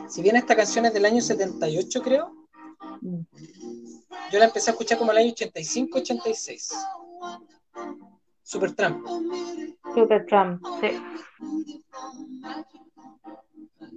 [0.08, 2.36] Si bien esta canción es del año 78, creo,
[3.02, 3.22] Mm.
[4.32, 6.74] yo la empecé a escuchar como el año 85-86.
[8.43, 9.08] Super Tramp.
[9.95, 10.89] Super Trump, sí.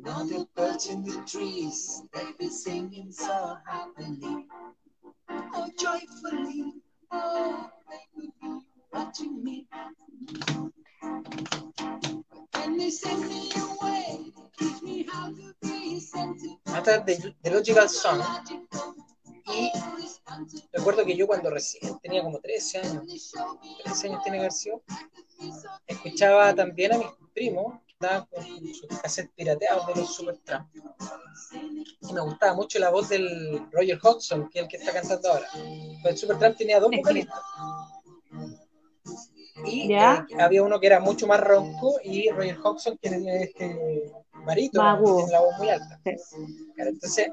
[0.05, 4.47] Another birds in the trees, they've been singing so happily.
[5.55, 6.75] Oh, joyfully,
[7.11, 8.33] oh, they be
[8.93, 9.67] watching me.
[16.67, 18.21] Hasta de, de Logical Song.
[19.47, 19.71] Y
[20.73, 23.33] recuerdo que yo cuando recién tenía como 13 años,
[23.85, 24.83] 13 años tiene que haber sido,
[25.87, 30.69] escuchaba también a mis primos que estaban con sus cassettes pirateados de los Supertramp.
[32.01, 35.31] Y me gustaba mucho la voz del Roger Hodgson, que es el que está cantando
[35.31, 35.49] ahora.
[36.03, 37.41] Pues el Supertramp tenía dos vocalistas.
[39.67, 40.27] Y ¿Ya?
[40.29, 44.11] eh, había uno que era mucho más ronco y Roger Hodgson que tenía este
[44.45, 45.17] barito, Más agudo.
[45.17, 46.01] tiene la voz muy alta.
[46.75, 47.31] Claro, entonces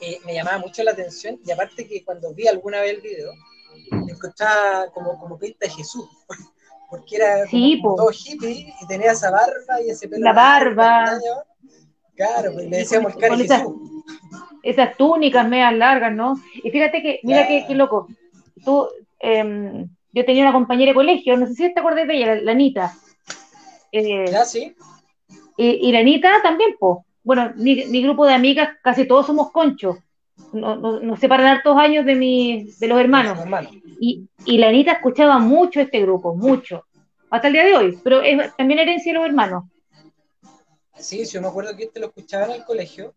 [0.00, 3.30] eh, me llamaba mucho la atención y aparte que cuando vi alguna vez el video,
[3.90, 6.08] me encontraba como, como pinta de Jesús,
[6.90, 8.02] porque era Sí, como po.
[8.02, 10.24] todo hippie y tenía esa barba y ese pelo.
[10.24, 11.18] La barba.
[12.14, 13.74] Claro, pues le decíamos el cara Jesús.
[14.62, 16.34] Esas túnicas medias largas, ¿no?
[16.54, 17.60] Y fíjate que, mira Claro.
[17.62, 18.08] qué, qué loco.
[18.64, 18.88] Tú,
[19.20, 22.40] em, yo tenía una compañera de colegio, no sé si te acuerdas de ella, la,
[22.42, 22.92] la Anita.
[23.92, 24.74] Eh, ¿Ya sí?
[25.58, 26.98] Y, y la Anita también, pues.
[27.22, 29.98] Bueno, mi, mi grupo de amigas, casi todos somos conchos.
[30.52, 33.38] No- no- Nos separan hartos años de, mi, de los hermanos.
[33.38, 33.68] Hermano.
[34.00, 36.84] Y, y la Anita escuchaba mucho este grupo, mucho.
[37.30, 39.64] Hasta el día de hoy, pero es también herencia de los hermanos.
[40.96, 43.14] Sí, sí, yo me acuerdo que este lo escuchaba en el colegio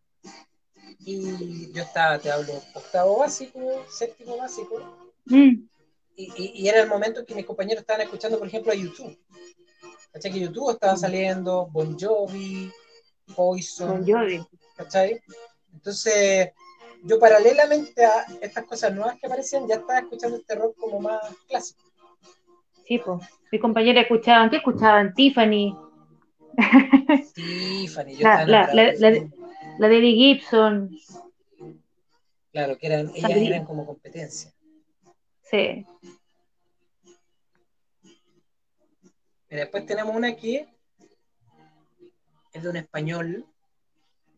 [1.06, 4.82] y yo estaba, te hablo, octavo básico, séptimo básico,
[5.26, 5.68] Mm,
[6.16, 8.76] y, y- y era el momento en que mis compañeros estaban escuchando, por ejemplo, a
[8.76, 9.16] YouTube.
[10.12, 10.32] ¿Cachai?
[10.34, 12.70] Que YouTube estaba saliendo, Bon Jovi,
[13.36, 14.42] Poison, Bon Jovi.
[14.76, 15.22] ¿cachai?
[15.74, 16.52] Entonces,
[17.04, 21.22] yo paralelamente a estas cosas nuevas que aparecían, ya estaba escuchando este rock como más
[21.48, 21.82] clásico.
[22.86, 23.20] Sí, pues.
[23.52, 25.14] Mis compañeras escuchaban, ¿qué escuchaban?
[25.14, 25.76] Tiffany,
[27.34, 29.32] Tiffany, yo La- la- la- de
[29.80, 30.90] la- Debbie Gibson.
[32.52, 34.52] Claro, que eran, ellas eran como competencia.
[35.44, 35.86] Sí.
[39.52, 40.66] Pero después tenemos una que
[42.54, 43.46] es de un español,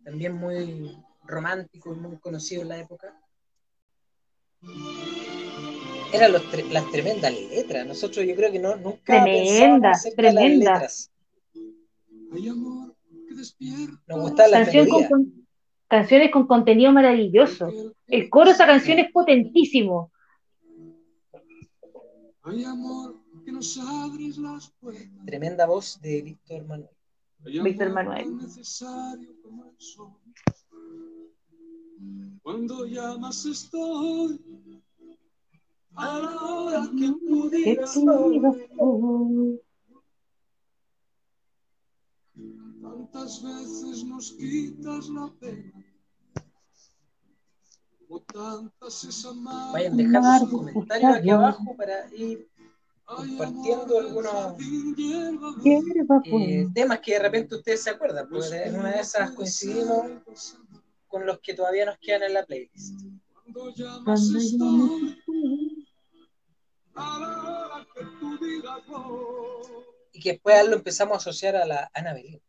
[0.04, 3.16] también muy romántico y muy conocido en la época.
[6.12, 7.86] Eran los tre- las tremendas letras.
[7.86, 10.72] Nosotros yo creo que no, nunca Tremenda, de tremenda.
[10.80, 11.12] las letras.
[12.34, 12.96] Hay amor
[13.30, 14.02] que despierta.
[14.08, 15.10] Nos gustaban las Canción con- melodías.
[15.12, 15.48] con-
[15.90, 17.72] canciones con contenido maravilloso.
[18.08, 20.12] El coro de esa canción es potentísimo.
[22.42, 23.23] Hay amor
[23.64, 25.26] nos abres las puertas.
[25.26, 26.90] Tremenda voz de Víctor Manuel.
[27.40, 28.26] Víctor Manuel.
[28.26, 30.12] tan necesario como el sol.
[32.42, 34.42] Cuando llamas estoy
[35.96, 37.50] a la hora que tú.
[42.82, 45.86] Tantas veces nos quitas la pena.
[48.08, 49.72] Como tantas es amar.
[49.72, 52.53] Vayan dejando sus comentarios aquí abajo para ir
[53.06, 54.56] compartiendo algunos
[56.26, 58.28] eh, temas que de repente ustedes se acuerdan.
[58.30, 60.58] Porque en una de esas coincidimos
[61.08, 63.02] con los que todavía nos quedan en la playlist.
[70.12, 72.42] Y que después lo empezamos a asociar a la Ana Belén.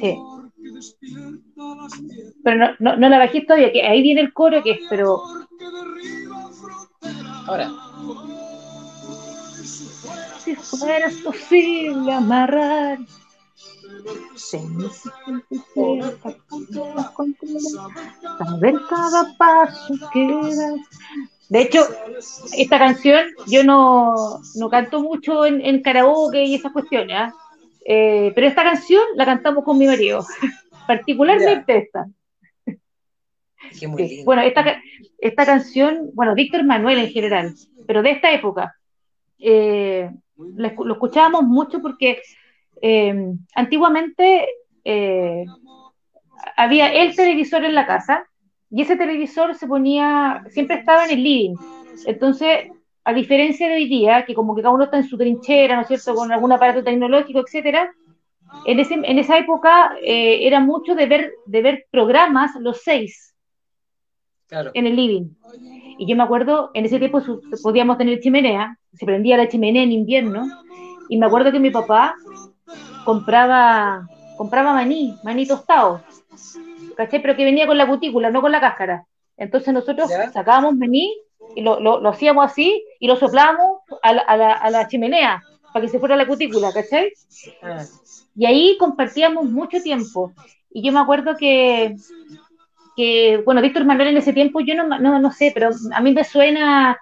[0.00, 0.18] Sí.
[2.42, 5.22] Pero no, no, no la bajé todavía, que ahí viene el coro que es, pero.
[7.46, 7.70] Ahora.
[10.48, 12.98] Si fueras si fuera posible amarrar.
[18.38, 20.40] Saber cada paso que.
[21.50, 21.80] De hecho,
[22.56, 27.34] esta canción yo no, no canto mucho en, en karaoke y esas cuestiones, ¿ah?
[27.84, 30.24] Eh, pero esta canción la cantamos con mi marido,
[30.86, 32.06] particularmente esta.
[34.24, 34.80] Bueno, esta,
[35.18, 37.54] esta canción, bueno, Víctor Manuel en general,
[37.86, 38.77] pero de esta época,
[39.38, 42.22] eh, lo escuchábamos mucho porque
[42.80, 44.48] eh, antiguamente
[44.84, 45.44] eh,
[46.56, 48.24] había el televisor en la casa
[48.70, 51.56] y ese televisor se ponía, siempre estaba en el living.
[52.06, 52.70] Entonces,
[53.04, 55.82] a diferencia de hoy día, que como que cada uno está en su trinchera, ¿no
[55.82, 57.92] es cierto?, con algún aparato tecnológico, etcétera,
[58.66, 63.34] en, ese, en esa época eh, era mucho de ver, de ver programas los seis
[64.48, 64.70] Claro.
[64.74, 65.28] en el living.
[65.98, 69.82] Y yo me acuerdo, en ese tiempo su- podíamos tener chimenea, se prendía la chimenea
[69.82, 70.46] en invierno,
[71.08, 72.14] y me acuerdo que mi papá
[73.04, 74.06] compraba,
[74.36, 76.02] compraba maní, maní tostado,
[76.96, 77.22] ¿cachai?
[77.22, 79.06] Pero que venía con la cutícula, no con la cáscara.
[79.36, 80.30] Entonces nosotros ¿Ya?
[80.32, 81.16] sacábamos maní
[81.54, 84.88] y lo, lo- lo hacíamos así y lo soplábamos a la, a la- a la
[84.88, 87.12] chimenea para que se fuera la cutícula, ¿cachai?
[87.62, 87.84] Ah,
[88.36, 90.32] Y ahí compartíamos mucho tiempo.
[90.70, 91.96] Y yo me acuerdo que,
[92.96, 96.12] que bueno, Víctor Manuel en ese tiempo, yo no, no, no sé, pero a mí
[96.12, 96.98] me suena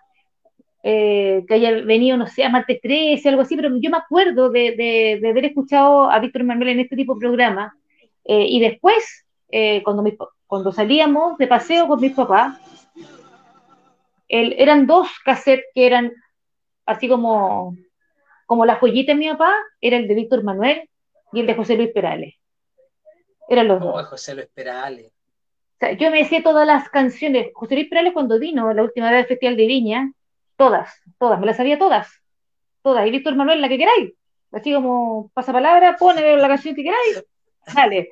[0.89, 4.51] eh, que haya venido, no sé, a martes 13, algo así, pero yo me acuerdo
[4.51, 7.77] de, de, haber escuchado a Víctor Manuel en este tipo de programa.
[8.25, 10.05] Eh, y después, eh, cuando,
[10.47, 12.61] cuando salíamos de paseo con mis papás,
[14.29, 16.13] eran dos cassettes que eran
[16.85, 17.77] así como,
[18.47, 20.89] como la joyita de mi papá, era el de Víctor Manuel
[21.33, 22.37] y el de José Luis Perales.
[23.49, 24.07] Eran los dos.
[24.07, 25.11] José Luis Perales.
[25.99, 27.49] yo me decía todas las canciones.
[27.55, 30.13] José Luis Perales cuando vino la última vez al Festival de Viña,
[30.57, 32.09] todas, todas, me las sabía todas,
[32.83, 33.07] todas.
[33.07, 34.15] Y Víctor Manuel, la que queráis.
[34.53, 37.25] Así como pasa palabra, pone la canción que queráis,
[37.75, 38.11] dale.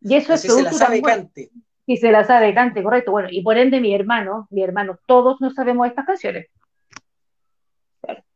[0.00, 1.50] Y eso es se la sabe cante.
[1.86, 3.10] Y se la sabe cante, correcto.
[3.10, 6.46] Bueno, y por ende mi hermano, mi hermano, todos no sabemos estas canciones.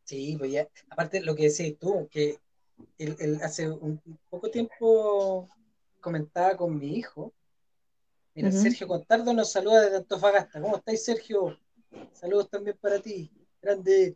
[0.03, 2.39] Sí, pues ya, aparte lo que decías tú, que
[2.97, 5.47] él, hace un poco tiempo
[5.99, 7.31] comentaba con mi hijo.
[8.33, 10.61] Mira, Sergio Contardo nos saluda desde Antofagasta.
[10.61, 11.59] ¿Cómo estáis, Sergio?
[12.13, 13.31] Saludos también para ti.
[13.61, 14.15] Grande.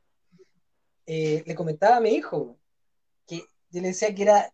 [1.06, 2.58] Eh, le comentaba a mi hijo
[3.28, 4.54] que yo le decía que era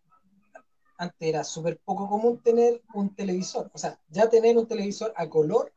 [1.00, 3.70] antes era súper poco común tener un televisor.
[3.72, 5.72] O sea, ya tener un televisor a color.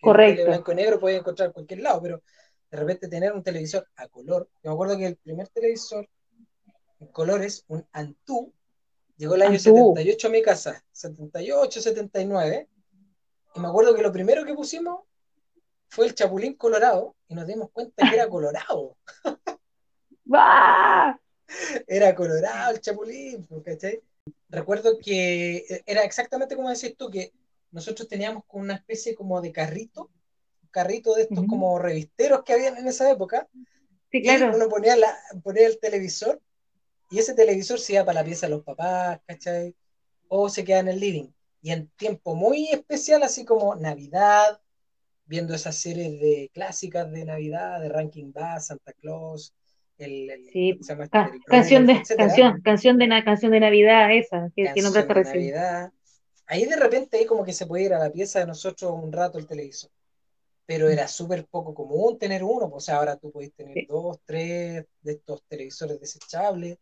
[0.00, 0.44] Correcto.
[0.44, 2.22] blanco y negro puede encontrar en cualquier lado, pero
[2.70, 4.48] de repente tener un televisor a color.
[4.62, 6.08] Yo me acuerdo que el primer televisor
[7.00, 8.52] en colores, un Antú,
[9.16, 12.68] llegó el año 78 a mi casa, 78, 79.
[13.56, 15.00] Y me acuerdo que lo primero que pusimos
[15.94, 18.96] fue el Chapulín Colorado y nos dimos cuenta que era colorado.
[21.86, 24.02] era colorado el Chapulín, ¿cachai?
[24.48, 27.32] Recuerdo que era exactamente como decís tú, que
[27.70, 30.10] nosotros teníamos una especie como de carrito,
[30.62, 33.48] un carrito de estos como revisteros que habían en esa época.
[34.10, 34.50] Sí, claro.
[34.50, 36.42] Y uno ponía, la, ponía el televisor
[37.10, 39.76] y ese televisor se iba para la pieza de los papás, ¿cachai?
[40.26, 41.28] O se queda en el living.
[41.62, 44.60] Y en tiempo muy especial, así como Navidad,
[45.26, 49.54] viendo esas series de clásicas de Navidad, de Ranking Bass, Santa Claus,
[49.98, 50.78] el, sí.
[51.46, 55.54] canción, de, canción, canción, de, canción de Navidad esa, que, que nombraste recién.
[56.46, 59.12] Ahí de repente ahí como que se puede ir a la pieza de nosotros un
[59.12, 59.90] rato el televisor.
[60.66, 65.12] Pero era súper poco común tener uno, pues ahora tú puedes tener dos, tres de
[65.12, 66.78] estos televisores desechables.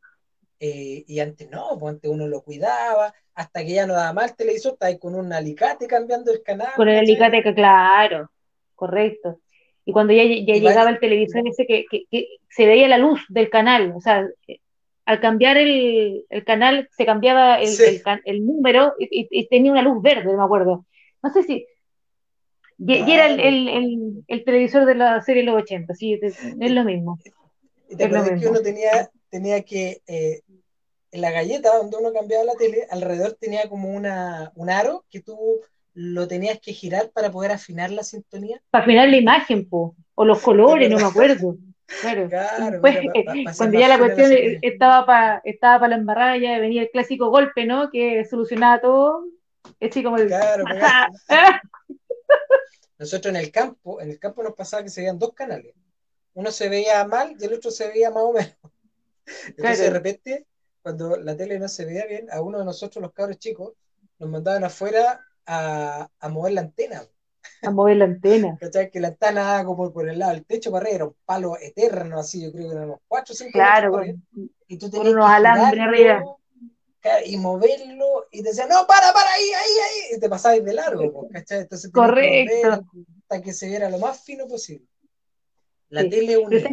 [0.64, 4.26] Eh, y antes no, pues antes uno lo cuidaba, hasta que ya no daba mal
[4.26, 6.68] el televisor, estaba ahí con un alicate cambiando el canal.
[6.76, 8.30] Con el alicate, que claro,
[8.76, 9.40] correcto.
[9.84, 13.50] Y cuando ya, ya llegaba el televisor ese que, que, se veía la luz del
[13.50, 14.24] canal, o sea,
[15.04, 17.68] al cambiar el, el canal se cambiaba el,
[18.24, 20.86] el, número y, tenía una luz verde, me acuerdo.
[21.24, 21.66] No sé si...
[22.78, 27.18] Y, era el, televisor de la serie Los 80, sí, es, lo mismo.
[27.88, 30.42] Y te acuerdas que uno tenía, tenía que eh,
[31.10, 35.20] en la galleta donde uno cambiaba la tele, alrededor tenía como una, un aro que
[35.20, 35.60] tú
[35.94, 38.62] lo tenías que girar para poder afinar la sintonía.
[38.70, 41.56] Para afinar la imagen, po, o los colores, no me acuerdo.
[42.00, 42.28] Claro.
[43.58, 44.30] cuando ya la cuestión
[44.62, 47.90] estaba para estaba para la embarrada, ya venía el clásico golpe, ¿no?
[47.90, 49.24] Que solucionaba todo.
[49.80, 50.28] Así como el...
[50.28, 50.64] Claro,
[52.98, 55.74] Nosotros en el campo, en el campo nos pasaba que se veían dos canales.
[56.34, 58.56] Uno se veía mal y el otro se veía más o menos.
[59.48, 60.46] Entonces de repente
[60.82, 63.72] cuando la tele no se veía bien, a uno de nosotros, los cabros chicos,
[64.18, 67.02] nos mandaban afuera a, a mover la antena.
[67.62, 68.56] A mover la antena.
[68.60, 68.90] ¿Cachai?
[68.90, 72.18] Que la antena como por el lado del techo para arriba, era un palo eterno,
[72.18, 74.02] así, yo creo que eran unos 4 o 5 Claro,
[74.66, 76.24] y tú tenías unos alambres arriba.
[77.26, 80.72] Y moverlo, y te decían, no, para, para, ahí, ahí, ahí, y te pasabas de
[80.72, 81.60] largo, ¿cachai?
[81.60, 82.84] Entonces Correcto.
[83.22, 84.86] hasta que se viera lo más fino posible.
[85.88, 86.70] La tele unida.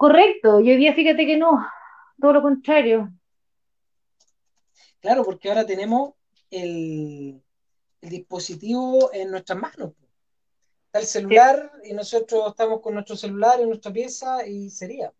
[0.00, 1.62] Correcto, y hoy día fíjate que no,
[2.18, 3.12] todo lo contrario.
[4.98, 6.14] Claro, porque ahora tenemos
[6.50, 7.42] el,
[8.00, 9.92] dispositivo en nuestras manos.
[10.86, 15.12] Está el celular y nosotros estamos con nuestro celular en nuestra pieza y sería.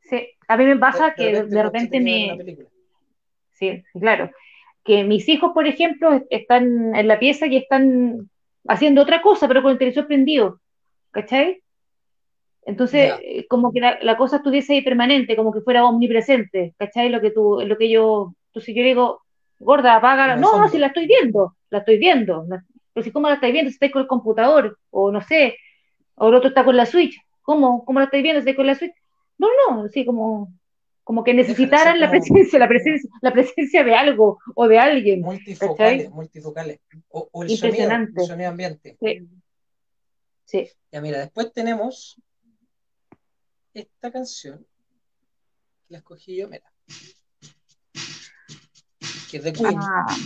[0.00, 2.38] Sí, a mí me pasa que de repente, me...
[3.52, 4.30] Sí, claro.
[4.82, 8.30] Que mis hijos, por ejemplo, están en la pieza y están
[8.66, 10.62] haciendo otra cosa, pero con el televisor prendido.
[11.10, 11.63] ¿Cachai?
[12.66, 17.10] Entonces, eh, como que la, cosa estuviese ahí permanente, como que fuera omnipresente, ¿cachai?
[17.10, 19.22] Lo que tú, lo que yo, entonces yo digo,
[19.58, 22.46] gorda, apaga, no, no, si la estoy viendo, la estoy viendo,
[22.92, 25.56] pero si cómo la estáis viendo, si estáis con el computador, o no sé,
[26.14, 27.84] o el otro está con la Switch, ¿cómo?
[27.84, 28.38] ¿Cómo la estáis viendo?
[28.38, 28.94] ¿Estáis con la Switch?
[29.36, 30.50] No, no, sí, como,
[31.02, 35.20] como que necesitaran la presencia, la presencia, la presencia de algo o de alguien.
[35.20, 36.80] Multifocales, multifocales.
[37.10, 38.12] O, el Impresionante.
[38.12, 38.96] Sonido, el sonido ambiente.
[39.00, 39.28] Sí.
[40.44, 40.70] sí.
[40.92, 42.16] Ya mira, después tenemos
[43.74, 44.66] esta canción,
[45.88, 46.72] la escogí yo, mira,
[49.30, 49.78] que es de Queen.
[49.78, 50.16] Ah.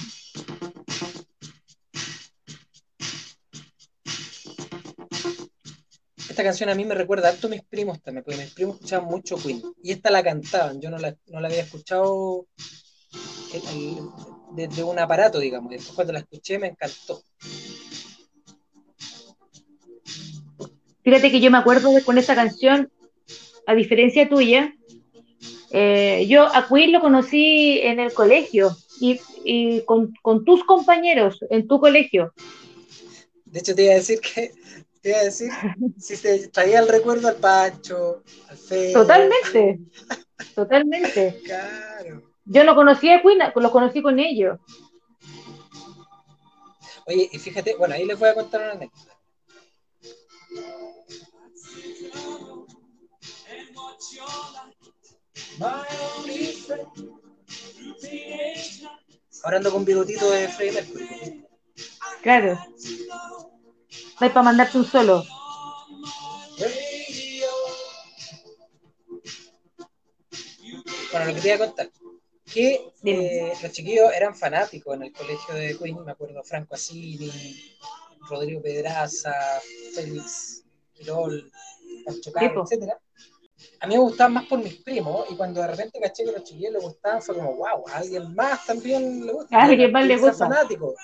[6.28, 9.08] Esta canción a mí me recuerda harto a mis primos también, porque mis primos escuchaban
[9.08, 9.62] mucho Queen.
[9.82, 12.46] Y esta la cantaban, yo no la, no la había escuchado
[14.52, 15.70] desde un aparato, digamos.
[15.70, 17.22] Después cuando la escuché me encantó.
[21.02, 22.92] Fíjate que yo me acuerdo de con esta canción,
[23.68, 24.74] a diferencia tuya,
[25.70, 31.38] eh, yo a Queen lo conocí en el colegio y, y con, con, tus compañeros
[31.50, 32.32] en tu colegio.
[33.44, 34.52] De hecho, te iba a decir que,
[35.02, 35.50] te iba a decir,
[35.98, 38.94] si te traía el recuerdo al Pancho, al Fede.
[38.94, 39.80] Totalmente,
[40.54, 41.38] totalmente.
[41.44, 42.22] Claro.
[42.46, 44.58] Yo no conocí a Queen, lo conocí con ellos.
[47.06, 49.18] Oye, y fíjate, bueno, ahí les voy a contar una anécdota.
[59.42, 61.46] Ahora ando con bigotito de Freddie Mercury.
[62.22, 62.58] Claro.
[64.18, 65.24] Hay para mandarte un solo.
[71.10, 71.90] Bueno, lo que te iba a contar.
[72.44, 77.30] Que eh, los chiquillos eran fanáticos en el colegio de Queen, me acuerdo, Franco Assini,
[78.28, 79.34] Rodrigo Pedraza,
[79.94, 81.50] Félix Quirol,
[82.06, 82.98] Pancho Carlos, etcétera
[83.80, 86.42] a mí me gustaban más por mis primos y cuando de repente caché que los
[86.42, 89.56] chiquillos les gustaban fue como, wow, a alguien más también le gusta.
[89.56, 90.48] A alguien más le gusta.
[90.48, 90.94] fanático.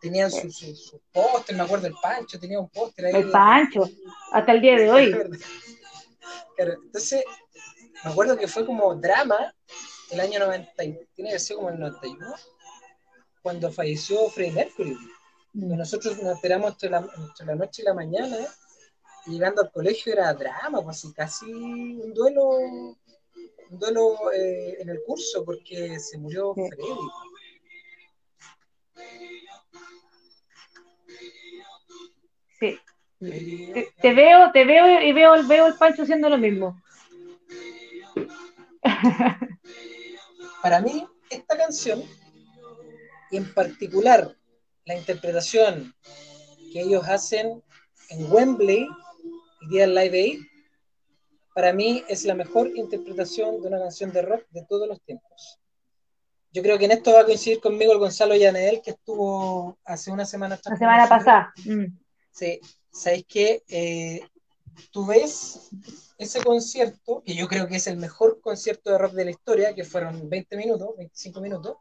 [0.00, 3.14] Tenían su, su, su póster, me acuerdo el Pancho, tenía un póster ahí.
[3.14, 3.88] El Pancho,
[4.32, 5.14] hasta el día de hoy.
[6.58, 7.24] entonces,
[8.04, 9.54] me acuerdo que fue como drama
[10.10, 10.72] el año 90,
[11.14, 12.34] tiene que ser como el 91,
[13.42, 14.96] cuando falleció Freddie Mercury.
[15.54, 15.76] Mm.
[15.76, 18.36] Nosotros nos esperamos entre la, entre la noche y la mañana
[19.26, 25.44] llegando al colegio era drama, pues casi un duelo, un duelo eh, en el curso
[25.44, 26.94] porque se murió Freddy.
[32.58, 32.78] Sí.
[34.00, 36.80] Te, veo, te veo y veo, veo el Pancho haciendo lo mismo.
[40.62, 42.02] Para mí, esta canción,
[43.30, 44.36] y en particular
[44.84, 45.94] la interpretación
[46.72, 47.62] que ellos hacen
[48.10, 48.86] en Wembley,
[49.68, 50.40] día del Live Aid,
[51.54, 55.60] para mí es la mejor interpretación de una canción de rock de todos los tiempos.
[56.52, 60.10] Yo creo que en esto va a coincidir conmigo el Gonzalo Yanedel, que estuvo hace
[60.10, 61.52] una semana La semana pasada.
[61.64, 61.96] Mm.
[62.30, 62.60] Sí,
[62.92, 64.20] ¿sabéis que eh,
[64.90, 65.70] tú ves
[66.18, 69.74] ese concierto, que yo creo que es el mejor concierto de rock de la historia,
[69.74, 71.76] que fueron 20 minutos, 25 minutos,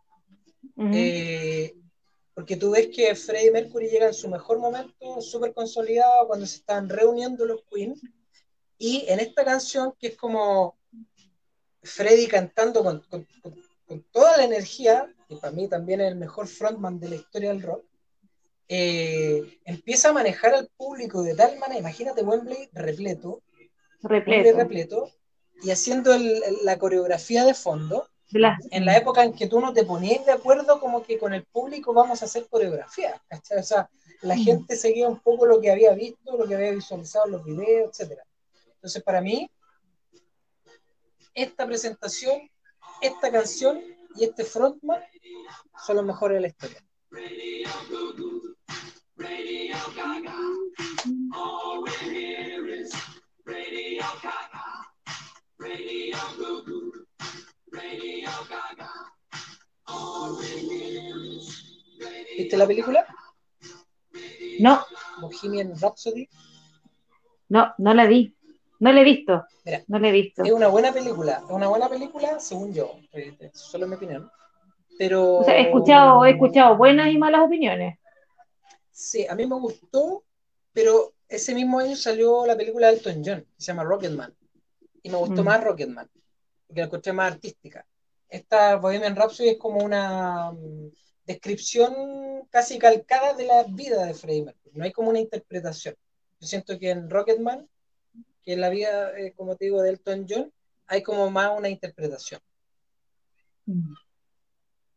[0.92, 1.76] eh,
[2.34, 6.58] porque tú ves que Freddie Mercury llega en su mejor momento, súper consolidado, cuando se
[6.58, 7.96] están reuniendo los Queen.
[8.78, 10.78] Y en esta canción, que es como
[11.84, 13.28] Freddie cantando con, con,
[14.12, 17.62] toda la energía, que para mí también es el mejor frontman de la historia del
[17.62, 17.86] rock,
[18.68, 23.44] eh, empieza a manejar al público de tal manera, imagínate Wembley repleto,
[24.02, 25.12] repleto, repleto
[25.62, 26.12] y haciendo
[26.64, 28.10] la coreografía de fondo,
[28.72, 31.44] en la época en que tú no te ponías de acuerdo como que con el
[31.44, 33.90] público vamos a hacer coreografía, O sea,
[34.22, 34.44] la mm.
[34.44, 38.00] gente seguía un poco lo que había visto, lo que había visualizado en los videos,
[38.00, 38.20] etc.
[38.76, 39.50] Entonces, para mí,
[41.34, 42.50] esta presentación,
[43.02, 43.82] esta canción
[44.16, 45.02] y este frontman
[45.86, 46.84] son los mejores de la historia.
[62.38, 63.06] ¿Viste la película?
[64.60, 64.86] No.
[65.22, 66.28] Bohemian Rhapsody.
[67.50, 68.36] No, no la vi.
[68.80, 69.46] No la he visto.
[69.66, 70.44] Mira, no la he visto.
[70.44, 71.42] Es una buena película.
[71.46, 72.98] Es una buena película, según yo.
[73.14, 74.30] Eh, solo mi opinión.
[74.98, 75.48] Pero.
[75.48, 77.98] he escuchado, he escuchado buenas y malas opiniones.
[78.92, 80.24] Sí, a mí me gustó,
[80.72, 84.36] pero ese mismo año salió la película de Elton John, que se llama Rocketman.
[85.02, 85.46] Y me gustó mm.
[85.46, 86.10] más Rocketman,
[86.74, 87.86] porque la encontré más artística
[88.34, 90.90] esta Bohemian Rhapsody es como una mm,
[91.28, 94.76] descripción casi calcada de la vida de Freddie Mercury.
[94.76, 95.96] No hay como una interpretación.
[96.40, 97.70] Yo siento que en Rocketman,
[98.42, 100.52] que en la vida, eh, como te digo, de Elton John,
[100.88, 102.42] hay como más una interpretación.
[103.68, 103.94] Mm.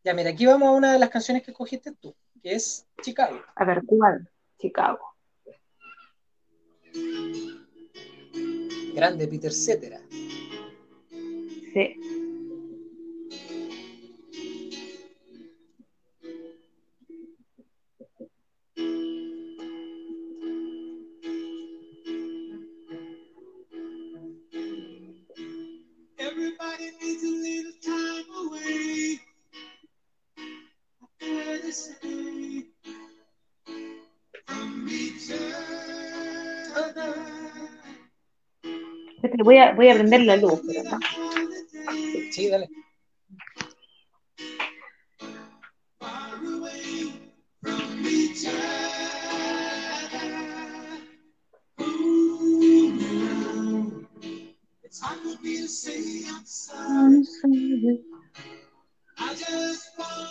[0.02, 3.38] Ya, mira, aquí vamos a una de las canciones que escogiste tú, que es Chicago.
[3.54, 4.30] A ver, ¿cuál?
[4.58, 5.14] Chicago.
[8.94, 10.00] Grande Peter Cetera.
[11.76, 11.98] six.
[26.18, 29.20] Everybody needs a little time away.
[31.20, 32.64] I gotta say,
[34.46, 35.30] from each
[36.74, 37.36] other.
[39.44, 40.98] voy a, voy a aprender la luz, ¿verdad?
[42.36, 42.68] Sí, dale.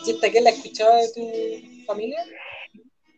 [0.07, 2.23] ¿Esta quién la escuchaba de tu familia?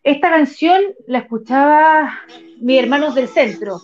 [0.02, 2.22] Esta canción la escuchaba
[2.62, 3.82] mis hermanos del centro.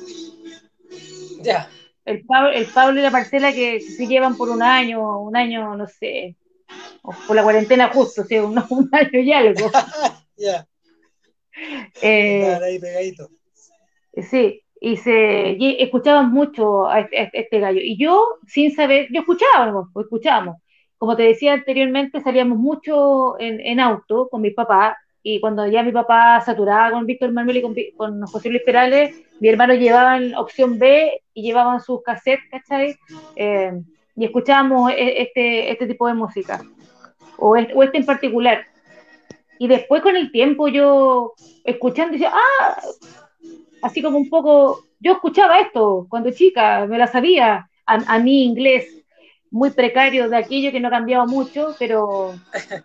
[1.42, 1.68] Ya.
[2.05, 5.74] El Pablo, el Pablo y la Marcela que se llevan por un año, un año,
[5.76, 6.36] no sé,
[7.02, 9.70] o por la cuarentena justo, o sea, un, un año y algo.
[10.36, 10.66] Ya.
[12.02, 13.30] Eh, ahí pegadito.
[14.28, 17.80] Sí, y se y escuchaban mucho a este, a este gallo.
[17.80, 19.88] Y yo, sin saber, yo escuchaba.
[19.92, 20.57] Pues escuchábamos.
[20.98, 25.83] Como te decía anteriormente, salíamos mucho en, en auto con mi papá, y cuando ya
[25.83, 30.35] mi papá saturaba con Víctor Manuel y con, con José Luis Perales, mi hermano llevaban
[30.35, 32.95] opción B y llevaban sus cassettes, ¿cachai?
[33.35, 33.72] Eh,
[34.16, 36.61] y escuchábamos e- este, este tipo de música,
[37.39, 38.66] o este, o este en particular.
[39.59, 41.33] Y después con el tiempo yo,
[41.64, 42.77] escuchando, decía, ah,
[43.81, 48.45] así como un poco, yo escuchaba esto cuando chica, me la sabía, a, a mí
[48.45, 49.03] inglés
[49.55, 52.34] muy precario de aquello que no cambiaba mucho, pero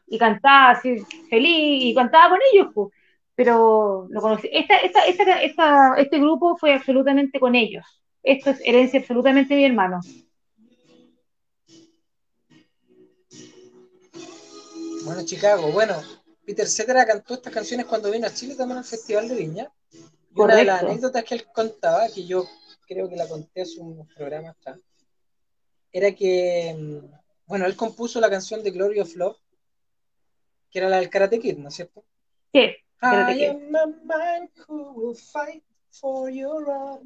[0.08, 0.98] y cantaba así
[1.28, 2.90] feliz y cantaba con ellos, pues.
[3.34, 4.48] pero lo conocí.
[4.52, 7.84] Esta, esta, esta, esta- este grupo fue absolutamente con ellos.
[8.22, 10.00] Esto es herencia absolutamente de mi hermano.
[15.06, 15.96] Bueno, Chicago, bueno,
[16.46, 19.72] Peter Cetera cantó estas canciones cuando vino a Chile también al Festival de Viña.
[20.36, 22.46] Y una de las anécdotas que él contaba, que yo
[22.88, 24.78] creo que la conté hace unos programas atrás,
[25.92, 27.02] era que,
[27.46, 29.38] bueno, él compuso la canción de Glory of Love,
[30.70, 32.04] que era la del Karate Kid, ¿no es cierto?
[32.54, 37.02] Sí, I am a man who will fight for your honor.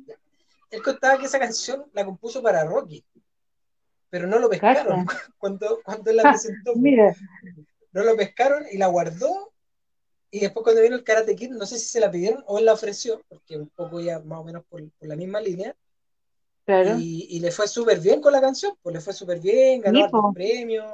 [0.72, 3.06] Él contaba que esa canción la compuso para Rocky,
[4.10, 5.06] pero no lo pescaron
[5.38, 6.74] cuando, cuando él la presentó.
[6.76, 7.16] mira,
[7.92, 9.52] No lo pescaron y la guardó.
[10.32, 12.66] Y después cuando vino el Karate Kid, no sé si se la pidieron o él
[12.66, 15.76] la ofreció, porque un poco ya más o menos por, por la misma línea.
[16.66, 16.95] Claro.
[16.97, 20.09] Y, y le fue súper bien con la canción, pues le fue súper bien, ganó
[20.09, 20.34] po.
[20.34, 20.91] premios.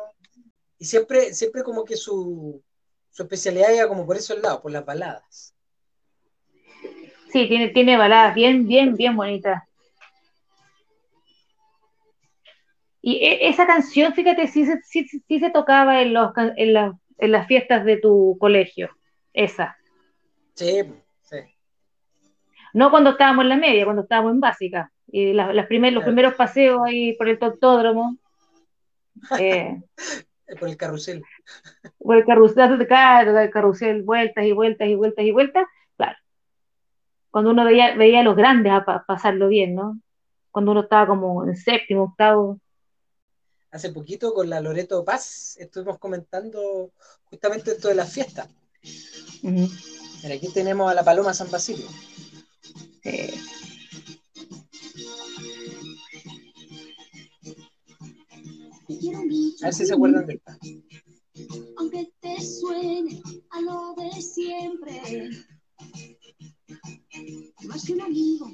[0.77, 2.61] Y siempre, siempre como que su,
[3.09, 5.53] su especialidad era como por esos lados, por las baladas.
[7.31, 9.63] Sí, tiene, tiene baladas bien, bien, bien bonitas.
[13.01, 16.97] Y e- esa canción, fíjate, sí, se- sí, sí- se tocaba en, los, en, la-
[17.17, 18.89] en las fiestas de tu colegio.
[19.33, 19.77] Esa.
[20.55, 20.81] Sí,
[21.23, 21.37] sí.
[22.73, 24.91] No cuando estábamos en la media, cuando estábamos en básica.
[25.11, 28.17] Y las, las primer- los primeros paseos ahí por el toptódromo,
[29.39, 29.81] eh,
[30.59, 31.23] Por el carrusel.
[31.97, 35.65] por el carrusel, claro, el carrusel, vueltas y vueltas y vueltas y vueltas,
[35.97, 36.17] claro.
[37.31, 39.99] Cuando uno veía, veía a los grandes a pa- pasarlo bien, ¿no?
[40.51, 42.59] Cuando uno estaba como en séptimo, octavo.
[43.71, 46.91] Hace poquito con la Loreto Paz estuvimos comentando
[47.25, 48.49] justamente esto de las fiestas.
[49.43, 51.85] Mira, aquí tenemos a la Paloma San Basilio.
[53.03, 53.31] Eh,
[59.01, 60.57] A ver si se acuerdan de esta.
[61.77, 63.21] Aunque te suene
[63.51, 65.29] a lo de siempre,
[67.63, 68.51] más que un amigo,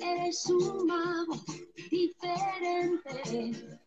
[0.00, 1.42] eres un mago
[1.90, 3.78] diferente.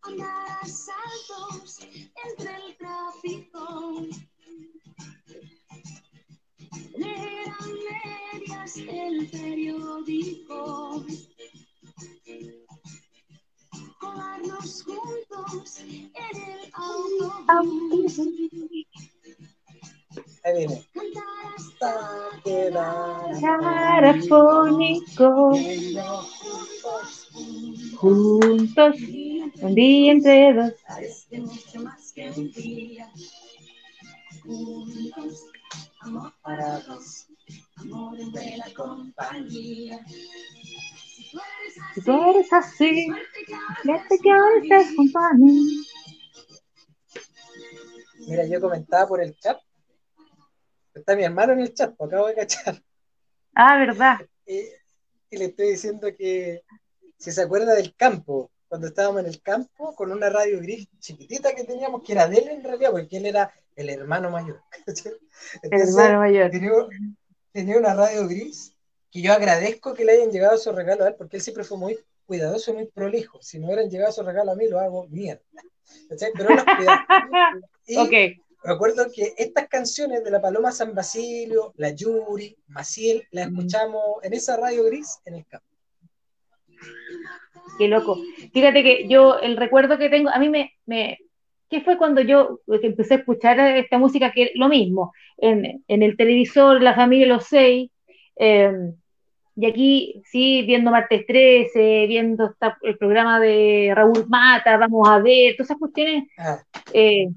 [0.00, 1.80] Andar a saltos
[2.24, 4.06] entre el tráfico,
[6.96, 11.04] leer a medias el periódico.
[14.02, 18.18] Colarnos juntos en el autobús,
[20.44, 20.84] Ahí viene.
[20.92, 21.24] cantar
[21.56, 26.02] hasta Hasta quedar Carafónico, viendo
[27.96, 28.96] juntos
[29.60, 30.72] un día entre dos.
[31.38, 33.10] mucho más que un día.
[34.42, 35.46] Juntos,
[36.00, 37.26] amor para dos,
[37.76, 40.00] amor en buena compañía.
[41.94, 43.08] Si tú eres así,
[43.46, 44.30] que ahora fíjate que
[44.62, 44.96] estás mí.
[44.96, 45.84] junto a mí.
[48.28, 49.58] Mira, yo comentaba por el chat.
[50.94, 52.82] Está mi hermano en el chat, acabo de cachar.
[53.54, 54.20] Ah, verdad.
[54.46, 54.60] Y,
[55.30, 56.62] y le estoy diciendo que
[57.18, 61.54] si se acuerda del campo, cuando estábamos en el campo con una radio gris chiquitita
[61.54, 64.62] que teníamos, que era de él en realidad, porque él era el hermano mayor.
[65.62, 66.50] El hermano mayor.
[66.50, 66.72] tenía,
[67.52, 68.71] tenía una radio gris
[69.12, 71.78] que yo agradezco que le hayan llegado esos regalos a él, porque él siempre fue
[71.78, 73.40] muy cuidadoso y muy prolijo.
[73.42, 75.42] Si no hubieran llegado esos regalos a mí, lo hago mierda.
[76.08, 77.06] Pero cuidaba.
[77.86, 78.12] Y Ok,
[78.64, 84.22] me acuerdo que estas canciones de la Paloma San Basilio, la Yuri, Maciel, las escuchamos
[84.22, 85.66] en esa radio gris en el campo.
[87.76, 88.16] Qué loco.
[88.52, 91.18] Fíjate que yo, el recuerdo que tengo, a mí me, me
[91.68, 94.32] ¿qué fue cuando yo empecé a escuchar esta música?
[94.32, 97.90] Que lo mismo, en, el televisor, la familia Los Seis,
[98.36, 98.94] em,
[99.54, 105.54] y aquí, sí, viendo Martes 13, viendo el programa de Raúl Mata, vamos a ver,
[105.56, 106.62] todas esas cuestiones, ah.
[106.92, 107.28] eh,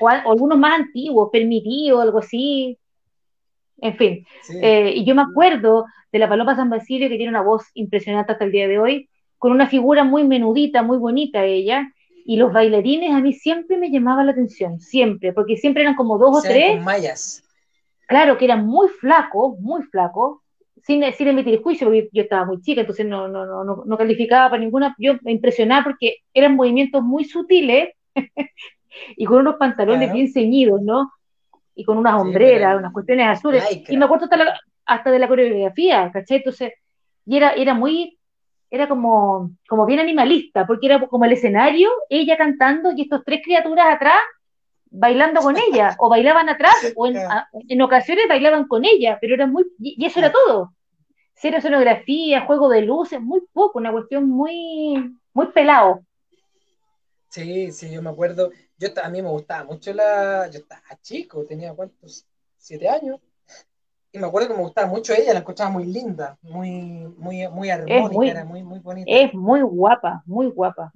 [0.00, 2.78] o, algunos más antiguos, permitidos, algo así,
[3.78, 4.26] en fin.
[4.60, 8.32] Eh, y yo me acuerdo de la Paloma San Basilio, que tiene una voz impresionante
[8.32, 11.90] hasta el día de hoy, con una figura muy menudita, muy bonita ella,
[12.26, 16.18] y los bailarines a mí siempre me llamaban la atención, siempre, porque siempre eran como
[16.18, 16.76] dos o, tres.
[16.76, 17.42] Con mayas.
[18.06, 20.39] Claro, que eran muy flacos, muy flacos,
[20.84, 24.50] sin, sin emitir juicio, porque yo estaba muy chica, entonces no, no, no, no calificaba
[24.50, 24.94] para ninguna.
[24.98, 27.90] Yo me impresionaba porque eran movimientos muy sutiles
[29.16, 31.12] y con unos pantalones bien ceñidos, ¿no?
[31.74, 33.64] Y con unas hombreras, unas cuestiones azules.
[33.88, 36.38] Y me acuerdo hasta, hasta de la coreografía, ¿cachai?
[36.38, 36.72] Entonces,
[37.26, 38.18] y era, era muy
[38.70, 43.40] era como, como bien animalista, porque era como el escenario, ella cantando y estos tres
[43.44, 44.20] criaturas atrás
[44.90, 49.64] bailando con ella, o bailaban atrás, o en, ocasiones bailaban con ella, pero era muy,
[49.78, 50.74] y eso era todo.
[51.34, 56.04] Cero escenografía, juego de luces, muy poco, una cuestión muy, muy pelado.
[57.28, 61.44] Sí, sí, yo me acuerdo, yo a mí me gustaba mucho la, yo estaba chico,
[61.44, 62.26] tenía cuántos,
[62.58, 63.20] siete años,
[64.12, 66.70] y me acuerdo que me gustaba mucho ella, la escuchaba muy linda, muy,
[67.16, 69.08] muy, muy armónica, muy, era muy, muy bonita.
[69.08, 70.92] Es muy guapa, muy guapa.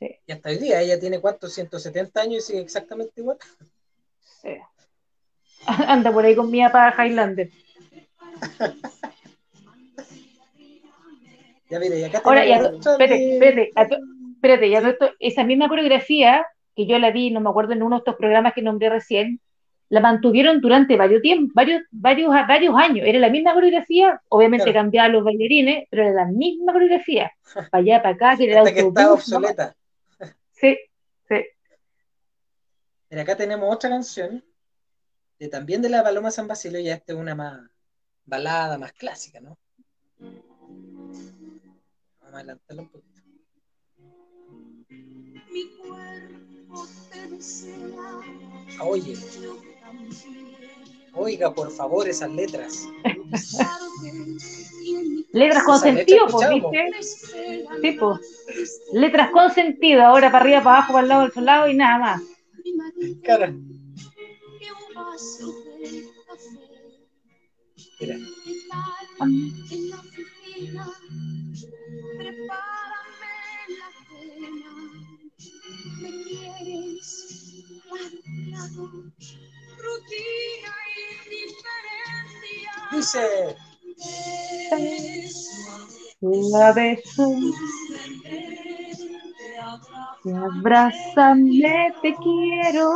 [0.00, 0.16] Sí.
[0.26, 3.36] Y hasta hoy día, ella tiene cuántos, 170 años y sigue exactamente igual.
[4.42, 4.56] Sí.
[5.86, 7.50] Anda por ahí con mi para Highlander.
[11.68, 13.70] ya mire, y acá Ahora, ya, espérate, espérate,
[14.34, 18.00] espérate, ya esa misma coreografía que yo la vi, no me acuerdo en uno de
[18.00, 19.40] estos programas que nombré recién,
[19.90, 23.06] la mantuvieron durante varios tiempos, varios, varios, varios años.
[23.06, 27.32] Era la misma coreografía, obviamente cambiaban los bailarines, pero era la misma coreografía.
[27.70, 29.74] Para allá, para acá, que era que estaba obsoleta.
[30.60, 30.78] Sí,
[31.26, 31.36] sí.
[33.08, 34.44] Mira, acá tenemos otra canción,
[35.38, 37.58] de, también de la Paloma San Basilio, ya esta es una más
[38.26, 39.58] balada, más clásica, ¿no?
[40.18, 41.40] Vamos
[42.20, 43.22] a adelantarla un poquito.
[45.50, 47.20] Mi cuerpo te
[48.82, 49.16] Oye.
[51.14, 52.86] Oiga, por favor, esas letras.
[55.32, 56.90] letras con sentido, pues, ¿viste?
[57.82, 58.18] Tipo,
[58.92, 61.98] letras con sentido, ahora para arriba, para abajo, para el lado, para lado y nada
[61.98, 62.22] más.
[63.22, 63.54] Cara.
[68.00, 68.16] Mira.
[82.92, 83.56] Dice.
[86.20, 87.36] La beso.
[90.22, 92.92] Te abrázame, te quiero.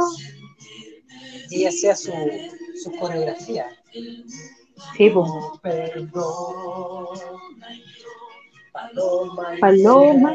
[1.51, 2.13] Y hacía su,
[2.83, 3.67] su coreografía.
[3.93, 5.31] Sí, pues.
[8.73, 9.57] Paloma.
[9.61, 10.35] Paloma.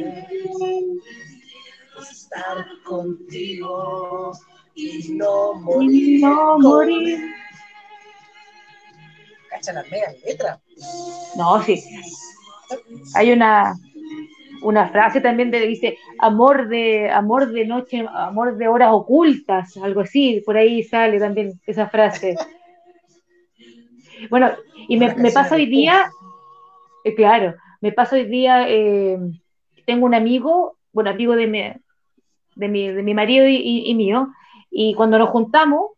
[1.99, 4.31] Estar contigo
[4.79, 6.21] y no morir.
[6.21, 7.19] no morir.
[9.49, 10.59] Cacha las megas letras.
[11.35, 11.83] No, sí.
[13.15, 13.75] Hay una,
[14.61, 20.01] una frase también de dice amor de amor de noche, amor de horas ocultas, algo
[20.01, 22.35] así, por ahí sale también esa frase.
[24.29, 24.51] Bueno,
[24.87, 26.11] y me, me pasa hoy día,
[27.03, 29.17] eh, claro, me pasa hoy día, eh,
[29.85, 31.61] tengo un amigo, bueno, amigo de mi,
[32.55, 34.27] de mi, de mi marido y mío,
[34.71, 35.91] y cuando nos juntamos,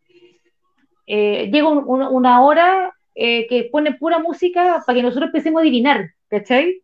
[1.06, 6.10] eh, llega una hora eh, que pone pura música para que nosotros empecemos a adivinar,
[6.28, 6.82] ¿cachai?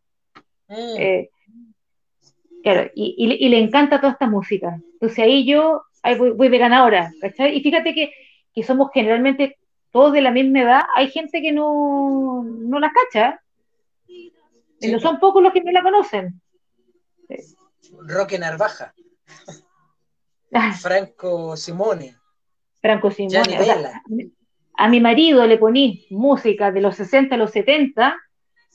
[0.68, 0.97] Mm.
[0.99, 1.30] Eh,
[2.62, 4.78] claro, y, le encanta toda esta música.
[4.93, 7.57] Entonces ahí yo ahí voy, de ganadora, ¿cachai?
[7.57, 8.12] Y fíjate que,
[8.64, 9.57] somos generalmente
[9.93, 13.41] todos de la misma edad, hay gente que no, no la cacha,
[14.82, 16.41] no son pocos los que no la conocen.
[18.05, 18.95] Roque Narvaja.
[20.80, 22.16] Franco Simone.
[22.80, 23.59] Franco Simone.
[24.76, 28.16] a mi marido le poní música de los 60 a los 70,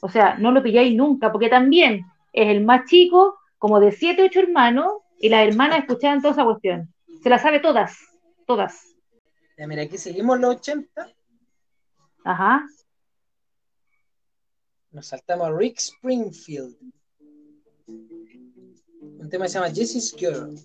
[0.02, 4.24] o sea, no lo pilláis nunca, porque también es el más chico, como de 7,
[4.24, 6.94] 8 hermanos, y las hermanas escuchaban toda esa cuestión.
[7.22, 7.98] Se la sabe todas,
[8.46, 8.94] todas.
[9.58, 11.10] Ya, mira, aquí seguimos los 80.
[12.26, 12.68] Ajá.
[14.92, 16.76] Nos saltamos a Rick Springfield.
[19.34, 20.56] Tema que se llama Jesse's Girl.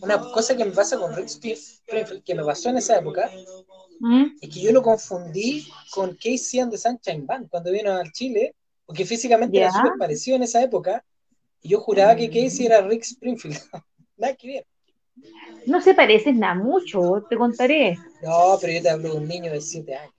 [0.00, 3.30] Una cosa que me pasa con Rick Springfield, que me pasó en esa época,
[4.00, 4.24] ¿Mm?
[4.40, 8.54] es que yo lo confundí con Casey and the Sunshine Band cuando vino al Chile,
[8.86, 9.72] porque físicamente era Ya.
[9.72, 11.04] súper parecido en esa época,
[11.60, 13.58] y yo juraba que Casey era Rick Springfield.
[14.16, 14.66] Nada que ver.
[15.66, 17.96] No se parecen nada mucho, te contaré.
[18.22, 20.14] No, pero yo te hablo de un niño de 7 años.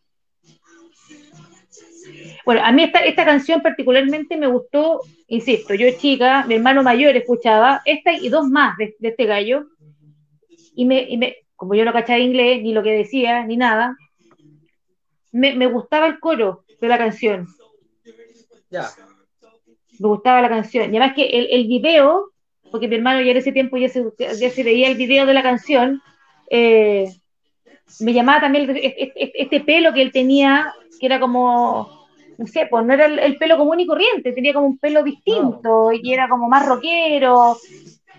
[2.45, 7.15] Bueno, a mí esta, esta canción particularmente me gustó, insisto, yo chica, mi hermano mayor
[7.15, 9.67] escuchaba esta y dos más de, de este gallo,
[10.75, 13.95] y me, y me, como yo no cachaba inglés, ni lo que decía, ni nada,
[15.31, 17.47] me, me gustaba el coro de la canción,
[18.69, 18.89] Ya.
[19.99, 22.32] me gustaba la canción, y además que el, el video,
[22.73, 25.33] porque mi hermano ya en ese tiempo ya se, ya se veía el video de
[25.35, 26.01] la canción,
[26.49, 27.05] eh,
[27.99, 28.81] me llamaba también el-
[29.35, 31.87] este, pelo que él tenía, que era como,
[32.39, 35.03] no sé, pues no era el, el pelo común y corriente, tenía como un pelo
[35.03, 37.55] distinto y era como más rockero.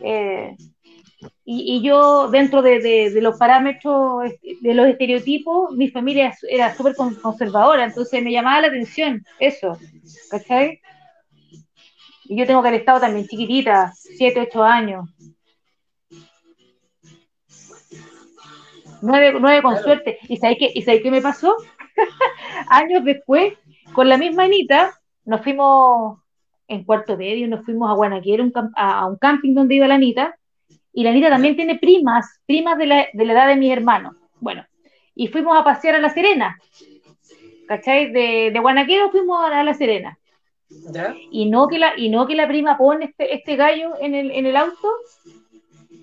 [0.04, 0.54] eh,
[1.46, 4.22] y, y yo, dentro de, de- de los parámetros,
[4.60, 9.76] de los estereotipos, mi familia era súper con- conservadora, entonces me llamaba la atención eso,
[10.30, 10.80] ¿cachai?
[12.26, 15.08] Y yo tengo que haber estado también chiquitita, 7, 8 años.
[19.02, 19.84] Nueve, nueve con Claro.
[19.84, 20.18] suerte.
[20.28, 21.54] ¿Y sabéis qué, ¿Y sabéis qué me pasó?
[22.68, 23.52] Años después,
[23.92, 24.94] con la misma Anita,
[25.24, 26.18] nos fuimos
[26.68, 28.20] en cuarto medio, nos fuimos a
[28.76, 30.34] a, a un camping donde iba la Anita,
[30.92, 34.14] y la Anita también tiene primas, primas de la, de la edad de mis hermanos.
[34.40, 34.64] Bueno,
[35.14, 36.56] y fuimos a pasear a La Serena,
[37.68, 38.10] ¿cachai?
[38.10, 40.18] De, de Guanaquero fuimos a La Serena
[40.92, 41.14] ¿Ya?
[41.30, 44.30] y no que la, y no que la prima pone este, este gallo en el,
[44.30, 44.88] en el auto,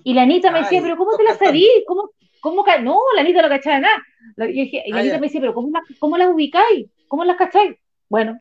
[0.04, 1.68] y la Anita me decía, pero ¿cómo te la sabí?
[1.86, 2.10] ¿Cómo,
[2.40, 4.02] cómo ca-?" No, la Anita no cachaba nada.
[4.36, 5.20] Yo dije- y la Ah, Anita ya.
[5.20, 6.88] me decía, pero ¿cómo, la- cómo las ubicáis?
[7.08, 7.76] ¿Cómo las cacháis?
[8.08, 8.38] Bueno,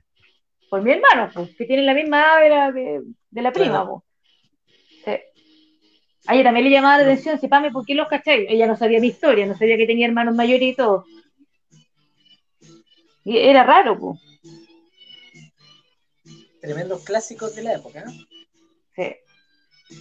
[0.70, 3.70] por mi hermano, pues, que tienen la misma edad de la, de, de la prima,
[3.84, 4.04] Claro.
[5.06, 5.06] pues.
[5.06, 5.42] Sí.
[6.28, 8.46] A ella también le llamaba la atención, si Pame, ¿por qué los cacháis?
[8.50, 11.06] Ella no sabía mi historia, no sabía que tenía hermanos mayores y todo.
[13.24, 14.20] Y era raro, pues.
[16.62, 18.06] Tremendos clásicos de la época.
[18.08, 18.26] ¿eh?
[18.96, 19.96] Sí.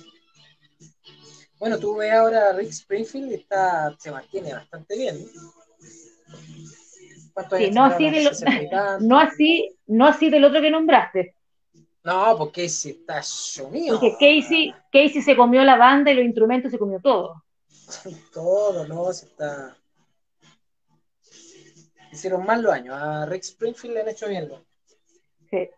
[1.59, 5.27] Bueno, tú ves ahora a Rick Springfield y está, se mantiene bastante bien.
[7.35, 9.07] ¿Cuántos Sí, no así de lo- 60 y tantos.
[9.09, 11.35] No así, no así del otro que nombraste.
[12.03, 14.01] No, porque si está sumido.
[14.01, 17.43] Porque Casey, Casey se comió la banda y los instrumentos se comió todo.
[18.33, 19.77] Todo, no, se está.
[22.13, 22.97] Hicieron mal los años.
[22.97, 24.49] A Rick Springfield le han hecho bien.
[25.51, 25.69] Sí.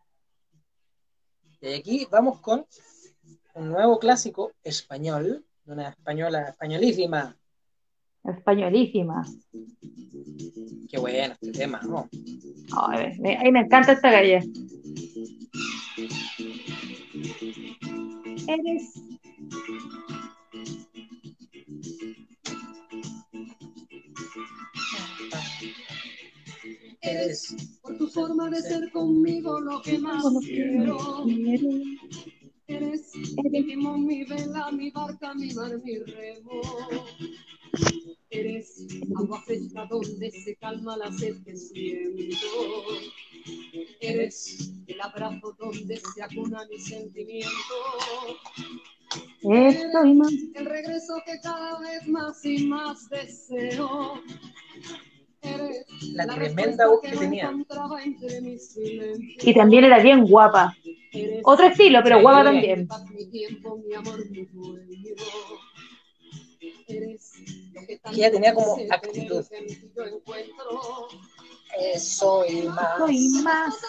[1.62, 2.66] Y aquí vamos con
[3.54, 7.36] un nuevo clásico español, de una española españolísima.
[8.24, 9.24] Españolísima.
[10.90, 12.08] Qué bueno este tema, ¿no?
[12.76, 14.42] Ay, me, ay, me encanta esta galla.
[18.48, 18.94] Eres.
[27.00, 27.54] Eres
[28.12, 31.24] forma de ser conmigo lo que más quiero.
[32.66, 33.12] Eres
[33.50, 36.62] mi timón, mi vela, mi barca, mi mar, mi remo.
[38.30, 38.86] Eres
[39.16, 42.46] agua fresca donde se calma la sed que siento.
[44.00, 47.74] Eres el abrazo donde se acuna mi sentimiento.
[49.42, 50.32] Esto y más.
[50.54, 54.22] El regreso que cada vez más y más deseo.
[56.14, 57.52] La tremenda voz que tenía.
[59.40, 60.76] Y también era bien guapa.
[61.44, 62.22] Otro estilo, pero Sí.
[62.22, 62.88] guapa también.
[66.86, 69.44] que ella tenía como actitud.
[71.94, 72.92] Eso y más.
[72.92, 73.80] Esto y más.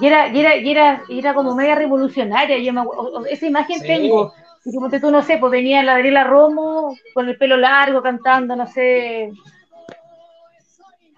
[0.00, 2.58] Y era, y era, y era, y era como media revolucionaria.
[2.58, 3.86] Yo me acu- o- o- esa imagen Sí.
[3.86, 4.32] tengo.
[4.64, 8.54] Y como tú no sé, pues venía la Adriela Romo con el pelo largo cantando,
[8.56, 9.32] no sé,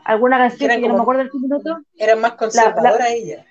[0.04, 1.78] alguna canción que yo no me acuerdo del minuto.
[1.96, 3.44] Era más conservadora ella.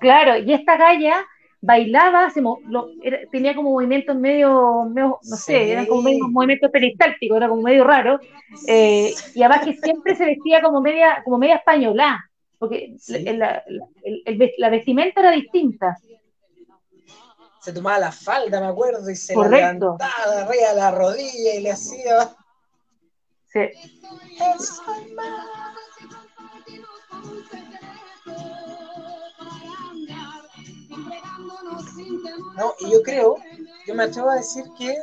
[0.00, 1.24] Claro, y esta galla
[1.60, 6.28] bailaba, se mo- lo- era- tenía como movimientos medio, medio, no sé, eran como medio
[6.28, 8.20] movimientos peristálticos, era como medio raro,
[8.68, 12.22] eh, y además que siempre se vestía como media, como media española,
[12.58, 13.24] porque Sí.
[13.24, 15.96] la, la- el- el la vestimenta era distinta.
[17.66, 19.56] Se tomaba la falda, me acuerdo, y se Correcto.
[19.58, 22.30] la levantaba de arriba de la rodilla y le hacía.
[23.46, 23.60] Sí.
[32.56, 33.34] No, y yo creo,
[33.84, 34.96] yo me atrevo a decir que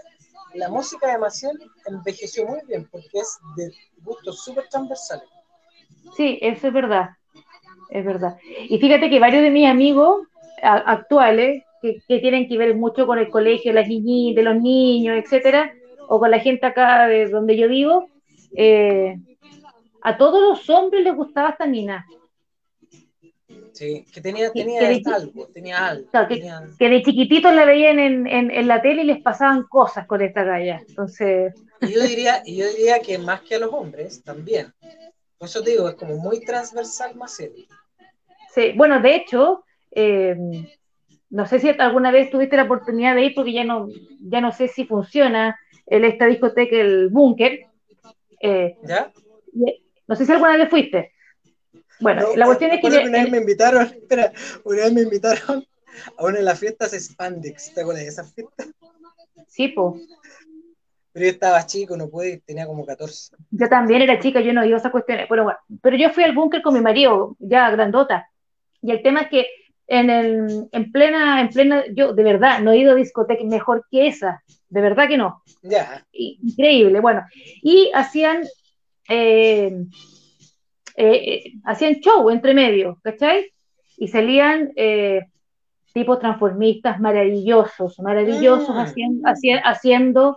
[0.54, 5.28] la música de Maciel envejeció muy bien porque es de gustos súper transversales.
[6.16, 7.10] Sí, eso es verdad.
[7.90, 8.38] Es verdad.
[8.70, 10.26] Y fíjate que varios de mis amigos
[10.62, 15.74] actuales, que, tienen que ver mucho con el colegio, las niñitas, los niños, etcétera,
[16.08, 18.08] o con la gente acá de donde yo vivo,
[18.56, 19.18] eh,
[20.02, 22.06] a todos los hombres les gustaba esta mina.
[23.74, 26.08] Sí, que tenía, tenía algo, tenía algo.
[26.78, 30.44] que, de chiquititos la veían en, en, la tele y les pasaban cosas con esta
[30.44, 30.82] galla.
[30.88, 31.54] Entonces.
[31.82, 34.72] Y yo diría, yo diría que más que a los hombres también.
[35.38, 37.66] Por eso te digo, es como muy transversal más serio.
[38.54, 40.36] Sí, bueno, de hecho, eh,
[41.34, 43.88] no sé si alguna vez tuviste la oportunidad de ir, porque ya no,
[44.20, 47.66] ya no sé si funciona el, esta discoteca, el búnker.
[48.40, 49.12] Eh, ¿Ya?
[50.08, 51.12] No sé si alguna vez fuiste.
[52.00, 52.88] Bueno, la cuestión es que...
[52.88, 54.32] Una vez me invitaron, espera,
[54.64, 55.66] una vez me invitaron
[56.18, 58.66] a una de las fiestas Spandex, ¿te acuerdas de esa fiesta?
[59.48, 60.00] Sí, po.
[61.14, 63.36] Pero yo estaba chico, no pude, tenía como 14.
[63.50, 65.28] Yo también era chica, yo no iba a esas cuestiones.
[65.28, 68.30] Bueno, bueno, pero yo fui al búnker con mi marido, ya grandota.
[68.84, 69.48] Y el tema es que
[69.88, 73.86] en, el, en plena, en plena, yo de verdad no he ido a discoteca mejor
[73.92, 75.44] que esa, de verdad que no.
[76.12, 77.24] Increíble, bueno.
[77.62, 78.44] Y hacían
[79.10, 79.86] eh,
[80.96, 83.52] eh, hacían show entre medio, ¿cachai?
[83.98, 85.22] Y salían eh,
[85.94, 88.80] tipos transformistas maravillosos, maravillosos, mm.
[88.80, 89.28] haciendo,
[89.64, 90.36] haciendo,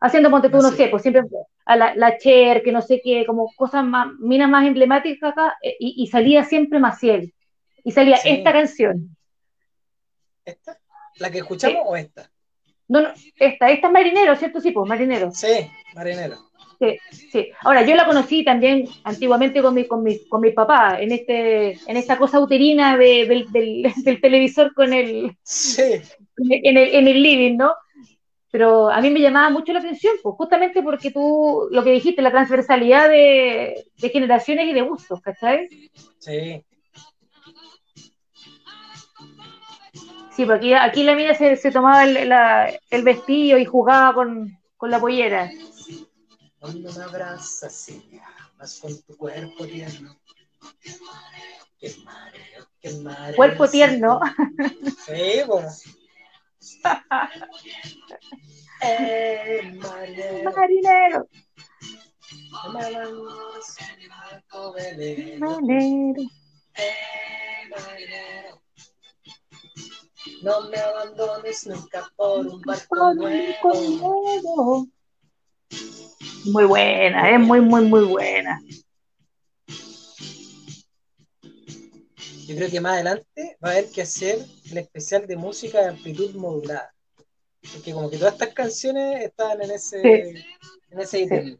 [0.00, 1.22] haciendo, ponte tú, no sé, pues siempre
[1.66, 5.56] a la, la, Cher, que no sé qué, como cosas más, minas más emblemáticas acá,
[5.62, 7.33] eh, y, salía siempre Maciel,
[7.84, 9.16] y salía esta canción.
[10.44, 10.78] ¿Esta?
[11.18, 12.30] ¿La que escuchamos o esta?
[12.88, 14.60] No, no, esta, esta es Marinero, ¿cierto?
[14.60, 15.30] Sí, pues Marinero.
[15.30, 16.36] Sí, Marinero.
[16.78, 16.98] Sí,
[17.30, 17.50] sí.
[17.60, 21.78] Ahora, yo la conocí también antiguamente con mi, con mi, con mi papá, en, este,
[21.86, 26.00] en esta cosa uterina del, del, televisor con el, sí.
[26.36, 27.74] en, el, en el living, ¿no?
[28.50, 32.22] Pero a mí me llamaba mucho la atención, pues, justamente porque tú, lo que dijiste,
[32.22, 35.68] la transversalidad de, de generaciones y de gustos, ¿cachai?
[36.18, 36.64] Sí.
[40.34, 44.58] Sí, porque aquí, la mía se, se tomaba el, la, el, vestido y jugaba con,
[44.76, 45.50] con la pollera.
[46.58, 48.20] Cuando me abrazas y
[48.58, 50.16] más con tu cuerpo tierno.
[51.78, 53.36] Qué mareo, qué mareo.
[53.36, 54.20] Cuerpo tierno.
[55.06, 55.68] Sí, bueno.
[58.82, 60.42] eh, marinero.
[60.44, 61.28] Marinero.
[65.38, 66.22] Marinero.
[66.76, 68.63] Eh, marinero.
[70.42, 74.86] No me abandones nunca por un barco nuevo.
[76.46, 78.60] Muy buena, es muy, muy, muy buena.
[82.46, 85.88] Yo creo que más adelante va a haber que hacer el especial de música de
[85.88, 86.94] amplitud modulada.
[87.72, 90.28] Porque como que todas estas canciones están en ese,
[90.90, 91.58] en ese ítem.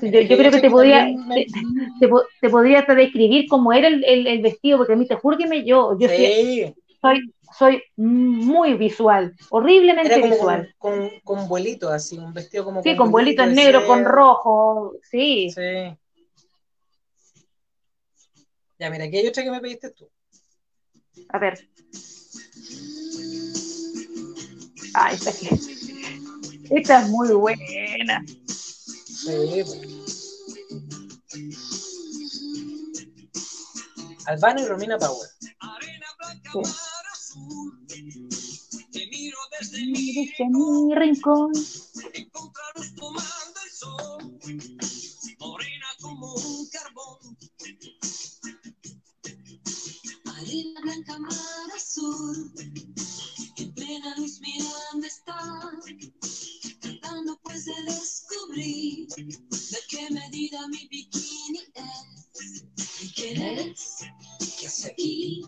[0.00, 1.06] Yo, creo que te podía,
[2.40, 5.46] te, podría hasta describir cómo era el, el, vestido, porque a mí te juro que
[5.46, 6.08] me, yo, yo
[7.00, 10.74] soy, soy muy visual, horriblemente visual.
[10.78, 12.82] Con, con, vuelitos así, un vestido como.
[12.82, 15.50] Sí, con, vuelitos negro, con rojo, sí.
[15.50, 15.96] Sí.
[18.78, 20.08] Ya, mira, aquí hay otra que me pediste tú.
[21.28, 21.68] A ver.
[24.94, 25.48] Ah, esta aquí.
[26.70, 28.24] Esta es muy buena.
[34.26, 35.28] Albano y Romina Power.
[35.38, 35.48] Sí.
[38.92, 41.52] Te miro desde mi, mi rincón.
[42.12, 44.38] Encontraros tomando el sol,
[45.38, 47.38] morena como un carbón.
[50.36, 52.52] Arena blanca, mar azul,
[53.56, 55.70] en plena luz mirando está,
[56.80, 58.21] tratando pues de descubrir
[58.54, 62.64] de qué medida mi bikini es.
[63.02, 63.96] ¿Y quién eres?
[64.60, 65.42] ¿Qué hace aquí?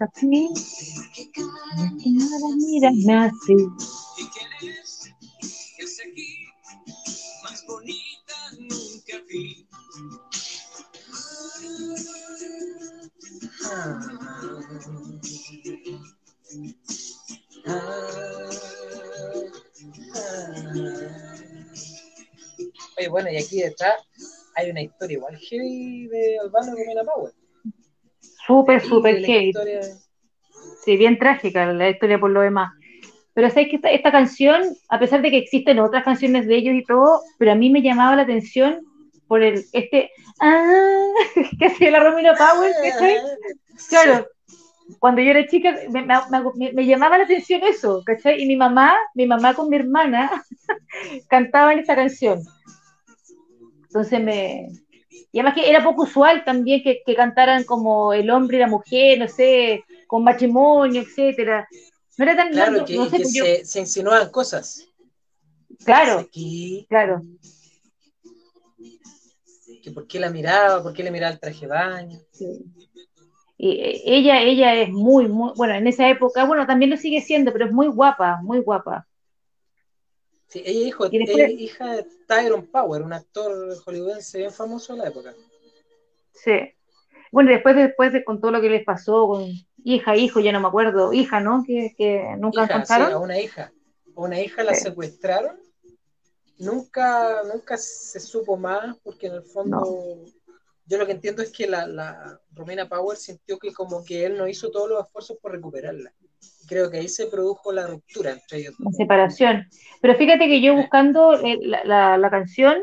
[22.98, 23.94] Oye, bueno, y aquí detrás
[24.54, 27.32] hay una historia igual heavy de Albano con Mina Power.
[28.46, 29.52] Súper, súper heavy.
[30.84, 32.72] Sí, bien trágica la historia por lo demás.
[33.32, 36.84] Pero sabes que esta, canción, a pesar de que existen otras canciones de ellos y
[36.84, 38.80] todo, pero a mí me llamaba la atención
[39.26, 41.08] por el este ah,
[41.58, 43.16] que hacía la Romina Power, ¿cachai?
[43.88, 44.26] Claro,
[45.00, 46.06] cuando yo era chica me,
[46.72, 48.40] me, llamaba la atención eso, ¿cachai?
[48.40, 50.30] Y mi mamá, mi mamá con mi hermana
[51.28, 52.40] cantaban esta canción.
[53.94, 54.72] Entonces me,
[55.30, 59.20] Y además que era poco usual también que, cantaran como el hombre y la mujer,
[59.20, 61.68] no sé, con matrimonio, etcétera.
[62.18, 64.88] No era tan Claro, que, pues se, se, insinuaban cosas.
[65.84, 66.28] Claro,
[66.88, 67.22] claro.
[69.80, 72.18] Que por qué la miraba, por qué le miraba el traje de baño.
[73.56, 77.20] Y eh, ella, ella es muy, muy, bueno, en esa época, bueno, también lo sigue
[77.20, 79.06] siendo, pero es muy guapa, muy guapa.
[80.54, 85.08] Sí, ella hijo, es hija de Tyrone Power, un actor hollywoodense bien famoso en la
[85.08, 85.34] época.
[86.32, 86.52] Sí.
[87.32, 89.50] Bueno, después, después de con todo lo que les pasó con
[89.82, 91.64] hija, hijo, ya no me acuerdo, hija, ¿no?
[91.66, 93.72] Que, que nunca hija, Sí, a una hija.
[94.14, 95.60] A una hija la secuestraron.
[96.58, 100.24] Nunca, nunca se supo más, porque en el fondo
[100.86, 104.38] yo lo que entiendo es que la, la Romina Power sintió que como que él
[104.38, 106.14] no hizo todos los esfuerzos por recuperarla.
[106.66, 108.74] Creo que ahí se produjo la ruptura entre ellos.
[108.78, 109.68] La separación.
[110.00, 112.76] Pero fíjate que yo buscando eh, la, la, canción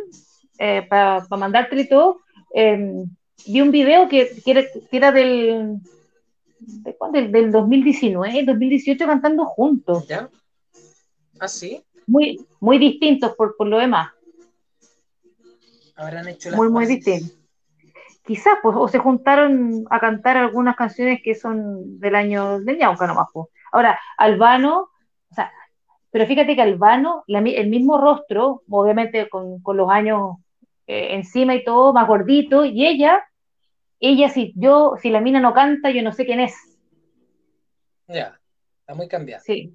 [0.60, 2.22] eh, para pa mandártela y todo,
[2.54, 3.06] em,
[3.46, 5.80] vi un video que, que, era, del,
[6.60, 10.08] del, del 2019, 2018 cantando juntos.
[10.08, 10.30] ¿Ya?
[11.40, 11.84] ¿Ah, sí?
[12.08, 14.12] Muy, muy distintos por, por lo demás.
[15.96, 17.42] Habrán hecho Muy, muy distintos
[18.26, 23.08] quizás, pues, o se juntaron a cantar algunas canciones que son del año del Ñauca
[23.08, 23.48] nomás, pues.
[23.72, 24.90] Ahora, Albano,
[25.30, 25.52] o sea,
[26.12, 30.38] pero fíjate que Albano, el mismo rostro, obviamente con, los años
[30.88, 33.24] eh, encima y todo, más gordito, y ella,
[34.00, 36.54] ella si yo, si la mina no canta, yo no sé quién es.
[38.08, 38.38] Ya,
[38.82, 39.42] está muy cambiada.
[39.42, 39.74] Sí.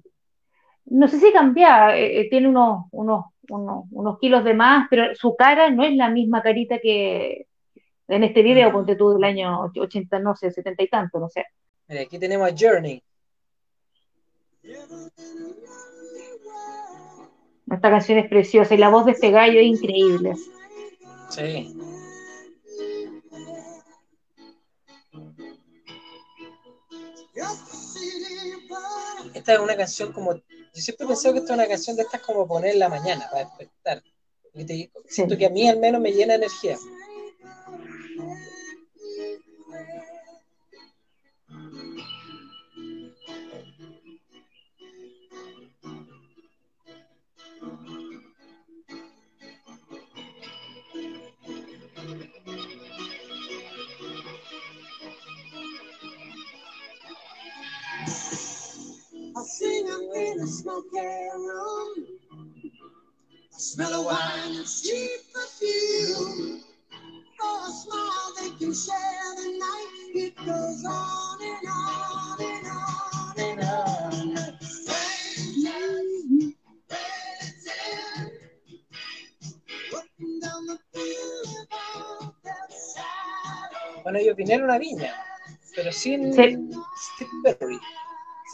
[0.85, 5.15] No sé si cambia, eh, eh, tiene unos, unos, unos, unos kilos de más, pero
[5.15, 7.47] su cara no es la misma carita que,
[8.07, 11.45] en este video, ponte tú del año 80, no sé, 70 y tanto, no sé.
[11.87, 13.03] Mira, aquí tenemos a Journey.
[17.71, 20.33] Esta canción es preciosa y la voz de este gallo es increíble.
[21.29, 21.75] Sí.
[29.33, 30.35] Esta es una canción como.
[30.35, 30.41] Yo
[30.73, 33.27] siempre he pensado que esta es una canción de estas como poner en la mañana
[33.31, 34.03] para despertar.
[35.07, 36.77] Siento que a mí al menos me llena energía.
[60.17, 62.07] In a smoky room.
[63.53, 66.63] I smell of wine and cheap perfume.
[67.39, 70.11] For a smile they can share the night.
[70.15, 74.59] It goes on and on and on and on.
[74.61, 76.55] Strangers, waiting,
[79.93, 82.33] walking down the boulevard
[84.03, 85.13] Bueno, ellos vinieron a Viña,
[85.75, 86.57] pero sin sí.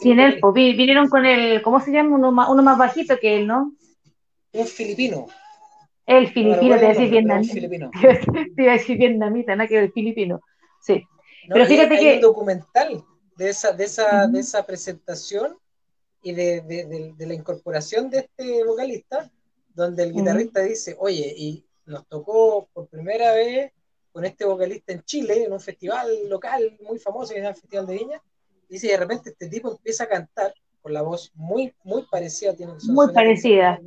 [0.00, 2.16] Sin él, pues, vinieron con el, ¿cómo se llama?
[2.16, 3.72] Uno más, uno más bajito que él, ¿no?
[4.52, 5.26] Un filipino.
[6.06, 7.54] El filipino, te iba a decir vietnamita.
[7.54, 10.40] Te iba a decir vietnamita, nada que el filipino.
[10.80, 11.02] Sí.
[11.48, 12.08] Pero fíjate que.
[12.10, 13.04] Hay un documental
[13.36, 15.56] de esa, de esa, de esa presentación
[16.22, 19.30] y de, de, de, la incorporación de este vocalista,
[19.74, 23.72] donde el guitarrista dice, oye, y nos tocó por primera vez
[24.12, 27.86] con este vocalista en Chile, en un festival local muy famoso, que es el Festival
[27.86, 28.22] de Viña,
[28.68, 32.54] Dice, de repente este tipo empieza a cantar con la voz muy, muy parecida.
[32.54, 33.78] Tiene muy parecida.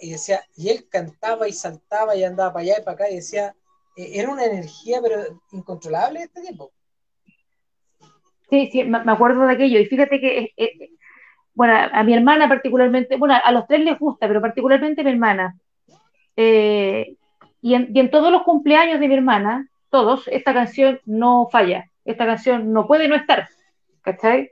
[0.00, 3.16] y decía, y él cantaba y saltaba y andaba para allá y para acá y
[3.16, 3.54] decía,
[3.96, 6.72] eh, era una energía pero incontrolable este tiempo.
[8.50, 9.80] Sí, sí, me acuerdo de aquello.
[9.80, 10.90] Y fíjate que, eh, eh,
[11.54, 15.10] bueno, a mi hermana particularmente, bueno, a los tres les gusta, pero particularmente a mi
[15.10, 15.58] hermana.
[16.36, 21.90] y, en, y en todos los cumpleaños de mi hermana, todos, esta canción no falla
[22.04, 23.48] esta canción no puede no estar.
[24.04, 24.50] ¿Cachai?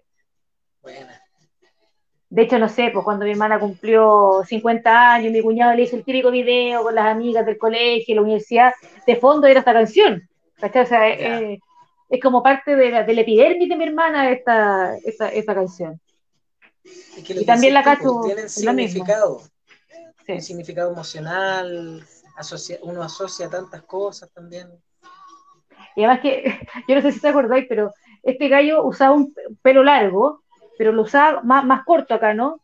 [0.80, 1.22] Buena.
[2.30, 5.96] De hecho, no sé, pues cuando mi hermana cumplió 50 años, mi cuñado le hizo
[5.96, 8.72] el típico video con las amigas del colegio, la universidad,
[9.06, 10.26] de fondo era esta canción.
[10.58, 10.82] ¿Cachai?
[10.82, 11.60] O sea, es,
[12.22, 16.00] como parte de la, del epidermis de mi hermana esta, esta, esta canción.
[16.82, 18.22] y también la cacho.
[18.24, 19.42] Tienen significado.
[20.26, 20.40] Sí.
[20.40, 22.02] significado emocional,
[22.82, 24.68] uno asocia tantas cosas también.
[25.96, 26.44] Y además que,
[26.88, 27.92] yo no sé si te acordáis, pero
[28.22, 30.42] este gallo usaba un pelo largo,
[30.78, 32.60] pero lo usaba más, más corto acá, ¿no?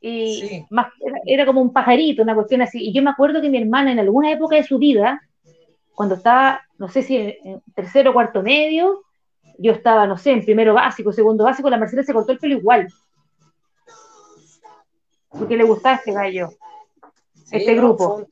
[0.00, 0.88] Y más,
[1.24, 2.80] era, como un pajarito, una cuestión así.
[2.82, 5.22] Y yo me acuerdo que mi hermana en alguna época de su vida,
[5.94, 9.04] cuando estaba, no sé si en, tercero o cuarto medio,
[9.58, 12.56] yo estaba, no sé, en primero básico, segundo básico, la Mercedes se cortó el pelo
[12.56, 12.88] igual.
[15.28, 16.50] Porque le gustaba este gallo.
[17.52, 18.26] este grupo.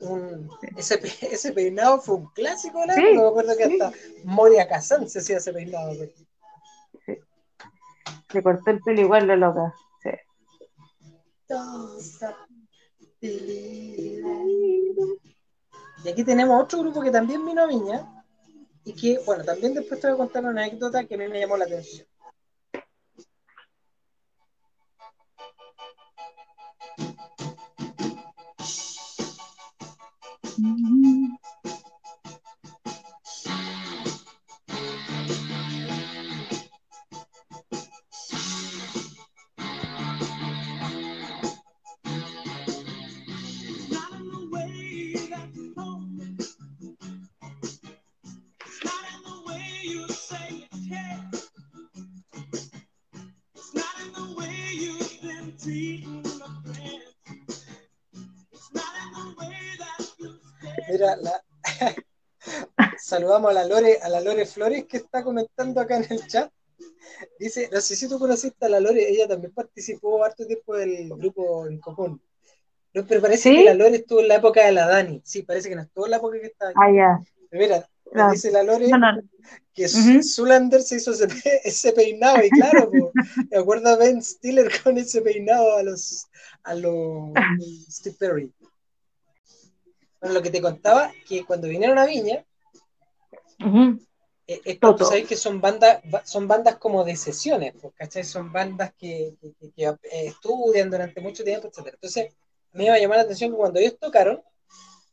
[0.76, 1.00] ese,
[1.30, 2.96] ese, peinado fue un clásico, ¿no?
[2.96, 3.92] me acuerdo que hasta
[4.24, 5.92] Moria Kazan se hacía ese peinado.
[5.94, 6.26] Sí.
[8.30, 9.74] Se cortó el pelo igual, lo loca.
[10.02, 10.10] Sí.
[16.04, 18.24] Y aquí tenemos otro grupo que también vino a Viña
[18.84, 21.40] y que, bueno, también después te voy a contar una anécdota que a mí me
[21.40, 22.06] llamó la atención.
[61.00, 61.42] Mira, la...
[62.98, 66.50] saludamos a la Lore, a la Lore Flores que está comentando acá en el chat.
[67.38, 71.08] Dice, no sé si tú conociste a la Lore, ella también participó harto tiempo del
[71.08, 72.20] grupo en común.
[72.92, 75.20] No, pero parece que la Lore estuvo en la época de la Dani.
[75.24, 76.72] Sí, parece que no estuvo en la época que está.
[76.74, 77.18] Ah, ya.
[77.52, 77.88] Mira,
[78.30, 78.90] dice la Lore
[79.74, 82.90] que Zulander se hizo ese, peinado, y claro,
[83.50, 86.26] me acuerdo a Ben Stiller con ese peinado a los,
[86.64, 87.32] a los
[87.88, 88.52] Steve Perry.
[90.20, 92.44] Bueno, lo que te contaba, que cuando vinieron a Viña,
[94.46, 98.24] eh, esto, tú sabes que son bandas, son bandas como de sesiones, pues, ¿cachai?
[98.24, 99.96] Son bandas que, que, eh,
[100.26, 101.90] estudian durante mucho tiempo, etc.
[101.94, 102.32] Entonces,
[102.72, 104.42] a mí me llamó la atención que cuando ellos tocaron,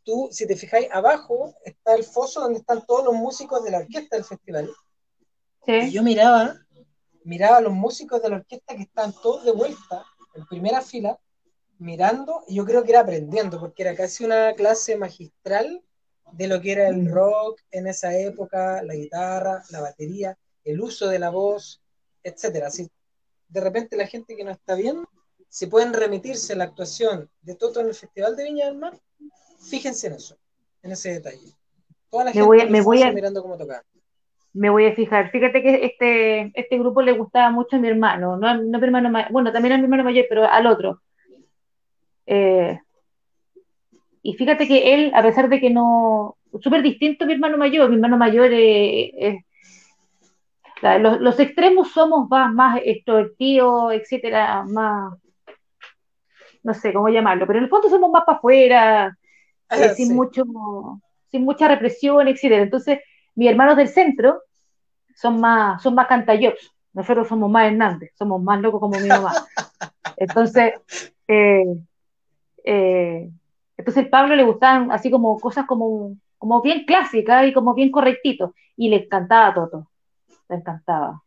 [0.04, 3.80] tú, si te fijáis, abajo está el foso donde están todos los músicos de la
[3.80, 4.70] orquesta del festival.
[5.68, 6.56] Y yo miraba,
[7.24, 11.20] miraba a los músicos de la orquesta que estaban todos de vuelta, en primera fila,
[11.80, 15.84] mirando, y yo creo que era aprendiendo, porque era casi una clase magistral
[16.34, 17.14] de lo que era el mm.
[17.14, 21.82] rock en esa época, la guitarra, la batería, el uso de la voz,
[22.24, 22.70] etcétera.
[22.70, 22.90] Si
[23.48, 25.06] de repente la gente que no está bien,
[25.50, 29.00] si pueden remitirse a la actuación de Toto en el Festival de Viña del Mar,
[29.60, 30.38] Fíjense en eso,
[30.84, 31.54] en ese detalle.
[32.10, 33.84] Toda la me gente voy, me voy a, mirando cómo tocar.
[34.54, 35.30] Me voy a fijar.
[35.32, 38.86] Fíjate que este, este grupo le gustaba mucho a mi hermano, no, no a mi
[38.86, 41.02] hermano bueno, también a mi hermano mayor, pero al otro.
[42.28, 42.80] Eh,
[44.22, 47.90] y fíjate que él, a pesar de que no, súper distinto a mi hermano mayor,
[47.90, 49.44] mi hermano mayor es,
[51.00, 55.14] los, extremos somos más, más extrovertidos, etcétera, más,
[56.64, 59.18] no sé cómo llamarlo, pero en el fondo somos más para afuera,
[59.72, 60.44] eh, sin, mucho,
[61.32, 62.44] sin mucha represión, etc.
[62.44, 63.00] Entonces,
[63.36, 64.42] mis hermanos del centro
[65.16, 66.08] son más, son más.
[66.94, 69.32] Nosotros somos más Hernández, somos más locos como mi mamá.
[70.18, 70.74] Entonces,
[71.28, 71.64] eh,
[72.70, 73.30] eh,
[73.78, 78.52] entonces Pablo le gustaban así como cosas como, como bien clásicas y como bien correctitos.
[78.76, 79.88] Y le encantaba todo
[80.50, 81.24] Le encantaba.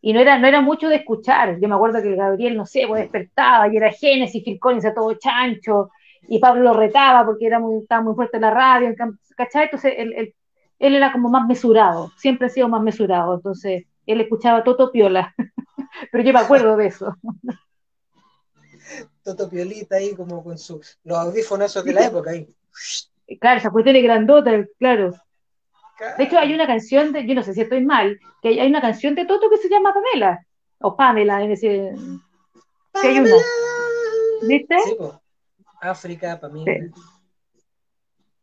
[0.00, 1.60] Y no era, no era mucho de escuchar.
[1.60, 4.92] Yo me acuerdo que el Gabriel, no sé, pues despertaba y era Génesis, Phil Collins,
[4.94, 5.90] todo chancho,
[6.28, 8.94] y Pablo lo retaba porque era muy, estaba muy fuerte en la radio,
[9.36, 9.64] ¿cachai?
[9.64, 10.34] Entonces él, él,
[10.78, 15.34] él, era como más mesurado, siempre ha sido más mesurado, entonces él escuchaba Toto Piola,
[16.12, 17.14] pero yo me acuerdo de eso.
[19.26, 22.48] Toto Piolita ahí como con su, los audífonos de la época ahí.
[23.40, 25.10] Claro, esa cuestión es grandota, claro.
[26.16, 28.80] De hecho, hay una canción de, yo no sé si estoy mal, que hay una
[28.80, 30.46] canción de Toto que se llama Pamela,
[30.78, 31.96] o Pamela, en ese.
[32.94, 33.30] Sí, hay una.
[34.42, 34.76] ¿Viste?
[34.84, 34.96] Sí,
[35.80, 36.64] África, mí.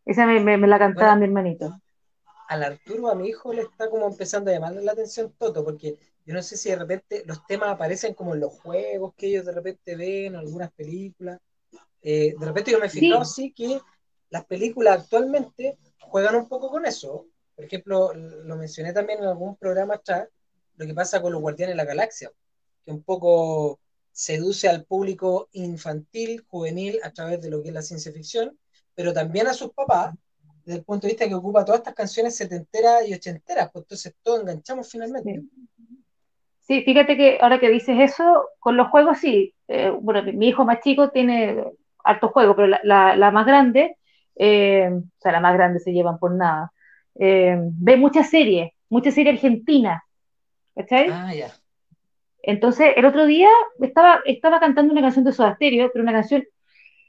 [0.05, 1.79] Esa me, la cantaba mi hermanito.
[2.49, 5.97] Al Arturo, a mi hijo, le está como empezando a llamarle la atención Toto, porque
[6.25, 9.45] yo no sé si de repente los temas aparecen como en los juegos que ellos
[9.45, 11.39] de repente ven, algunas películas.
[12.01, 13.51] Eh, de repente yo me he fijado sí.
[13.51, 13.79] que
[14.29, 17.27] las películas actualmente juegan un poco con eso.
[17.55, 20.27] Por ejemplo, lo mencioné también en algún programa atrás,
[20.75, 22.31] lo que pasa con los Guardianes de la Galaxia,
[22.85, 23.79] que un poco
[24.11, 28.57] seduce al público infantil, juvenil, a través de lo que es la ciencia ficción,
[28.95, 30.15] pero también a sus papás,
[30.65, 34.13] desde el punto de vista que ocupa todas estas canciones setenteras y ochenteras, pues entonces
[34.23, 35.41] todos enganchamos finalmente.
[35.41, 35.92] Sí.
[36.65, 40.79] Fíjate que ahora que dices eso, con los juegos sí, eh, bueno, mi hijo más
[40.79, 41.63] chico tiene
[42.03, 43.97] hartos juegos, pero la, más grande,
[44.35, 46.71] eh, o sea, la más grande se llevan por nada,
[47.15, 50.01] eh, ve muchas series, muchas series argentinas,
[50.75, 51.09] ¿cachai?
[51.11, 51.51] Ah, ya.
[52.41, 53.49] Entonces, el otro día
[53.79, 56.43] estaba, estaba cantando una canción de Soda Stereo, pero una canción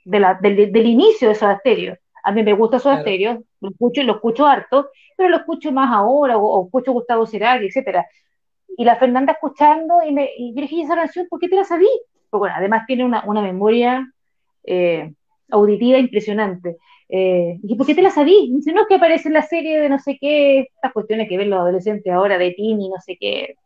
[0.04, 1.96] de la, del, inicio de Soda Stereo.
[2.22, 5.92] A mí me gusta Soda Stereo, lo escucho, lo escucho harto, pero lo escucho más
[5.92, 8.06] ahora, o, escucho Gustavo Cerati, etcétera.
[8.76, 11.64] Y la Fernanda escuchando, y, me, y yo dije, esa canción, ¿por qué te la
[11.64, 11.88] sabí?
[12.30, 14.12] Porque bueno, además tiene una, una memoria,
[14.64, 15.12] eh,
[15.50, 16.76] auditiva impresionante.
[17.08, 18.52] Eh, y ¿por qué te la sabís?
[18.52, 21.36] Dice, no, es que aparece en la serie de no sé qué, estas cuestiones que
[21.36, 23.56] ven los adolescentes ahora de Tini, no sé qué.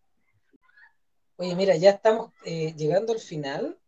[1.37, 3.79] Oye, mira, ya estamos eh, llegando al final.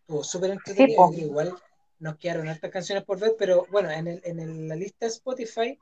[0.00, 1.12] Estuvo súper entretenido.
[1.16, 1.54] igual
[2.00, 5.78] nos quedaron estas canciones por ver, pero bueno, en, el, en la lista Spotify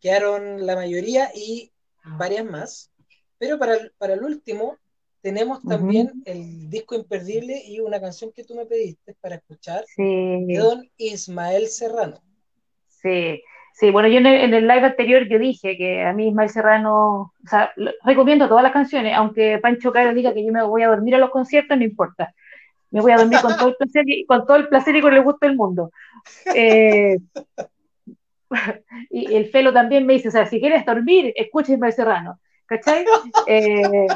[0.00, 1.72] quedaron la mayoría y
[2.04, 2.92] varias más.
[3.38, 4.78] Pero para el, para el último,
[5.24, 10.58] tenemos también el disco imperdible y una canción que tú me pediste para escuchar de
[10.58, 12.20] don Ismael Serrano.
[12.88, 13.42] Sí,
[13.72, 17.48] sí, bueno, yo en el, live anterior yo dije que a mí Ismael Serrano, o
[17.48, 17.72] sea,
[18.04, 21.18] recomiendo todas las canciones, aunque Pancho Caro diga que yo me voy a dormir a
[21.18, 22.34] los conciertos, no importa.
[22.90, 25.14] Me voy a dormir con todo el placer y con todo el placer y con
[25.14, 25.90] el gusto del mundo.
[26.54, 27.18] Eh,
[29.10, 33.04] y el Felo también me dice, o sea, si quieres dormir, escucha Ismael Serrano, ¿cachai?
[33.46, 34.06] Eh,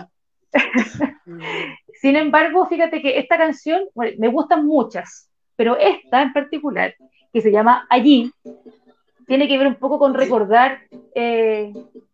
[2.01, 6.95] sin embargo, fíjate que esta canción, me gustan muchas, pero esta en particular,
[7.33, 8.33] que se llama Allí,
[9.27, 10.81] tiene que ver un poco con recordar
[11.15, 11.73] eh,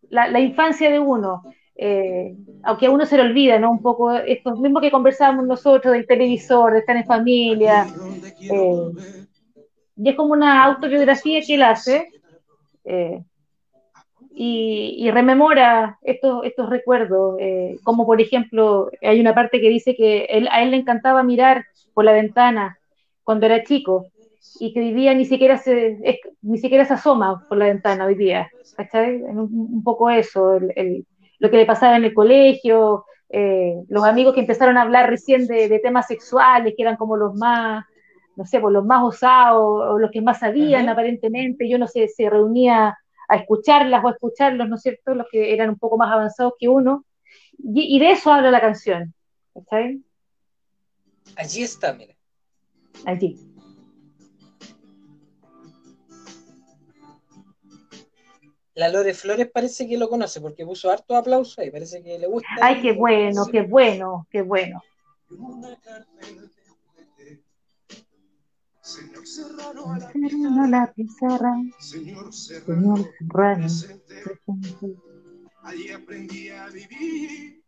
[0.09, 1.43] la, infancia de uno,
[1.75, 3.71] eh, aunque a uno se le olvida, ¿no?
[3.71, 7.87] Un poco esto mismo que conversábamos nosotros del televisor, de estar en familia.
[8.41, 8.91] Eh,
[9.97, 12.09] y es como una autobiografía que él hace
[14.37, 17.37] y, rememora estos, estos recuerdos,
[17.83, 22.03] como por ejemplo, hay una parte que dice que a él le encantaba mirar por
[22.03, 22.77] la ventana
[23.23, 24.07] cuando era chico
[24.59, 25.97] y que hoy día ni siquiera se,
[26.41, 29.21] ni siquiera se asoma por la ventana hoy día, ¿cachai?
[29.23, 34.77] Un, poco eso, lo que le pasaba en el colegio, eh, los amigos que empezaron
[34.77, 37.85] a hablar recién de, temas sexuales, que eran como los más,
[38.35, 42.07] no sé, pues los más osados, o los que más sabían aparentemente, yo no sé,
[42.07, 45.97] se reunía a escucharlas o a escucharlos, ¿no es cierto?, los que eran un poco
[45.97, 47.05] más avanzados que uno,
[47.57, 49.13] y, y de eso habla la canción,
[49.53, 50.01] ¿cachai?
[51.35, 52.15] Allí está, mira.
[53.05, 53.37] Allí.
[58.75, 62.27] La Lore Flores parece que lo conoce porque puso harto aplauso y parece que le
[62.27, 62.49] gusta.
[62.61, 64.83] Ay, qué bueno, qué bueno, qué bueno.
[68.95, 69.91] Señor Serrano
[70.63, 72.95] a la pizarra, Señor Serrano,
[75.63, 77.61] allí aprendí a vivir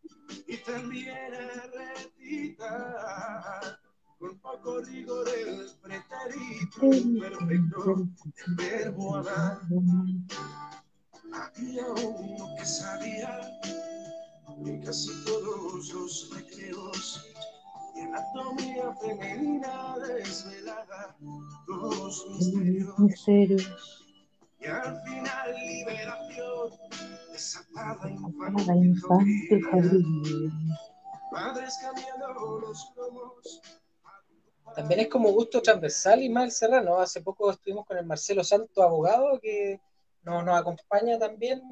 [0.46, 1.66] y también a
[2.06, 3.78] recitar
[4.18, 6.88] con poco rigor el pretérito
[7.20, 8.08] perfecto
[8.56, 9.60] verbo hablar
[11.34, 13.60] había uno que sabía
[14.64, 17.22] en casi todos los recreos
[17.98, 21.16] y anatomía femenina desvelada
[21.66, 22.26] los
[22.98, 24.04] misterios.
[24.60, 26.70] Y al final liberación
[27.32, 30.74] desatada infantil jardín.
[31.30, 33.62] Padres cambiando los cromos.
[34.74, 36.98] También es como gusto transversal y mal serrano.
[36.98, 39.80] Hace poco estuvimos con el Marcelo Santo, abogado, que
[40.22, 41.62] nos, acompaña también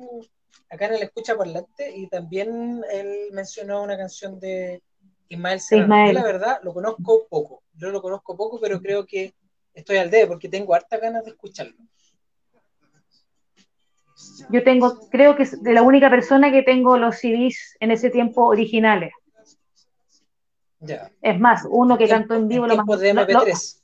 [0.70, 4.82] acá en el Escucha Parlante y también él mencionó una canción de
[5.28, 6.12] Ismael Serrano.
[6.12, 9.34] La verdad lo conozco poco, yo lo conozco poco, pero creo que
[9.74, 11.76] estoy al dedo porque tengo harta ganas de escucharlo.
[14.50, 18.10] Yo tengo, creo que es de la única persona que tengo los CDs en ese
[18.10, 19.12] tiempo originales.
[20.80, 21.10] Ya.
[21.20, 23.00] Es más, uno que cantó en vivo lo más.
[23.00, 23.82] De MP3.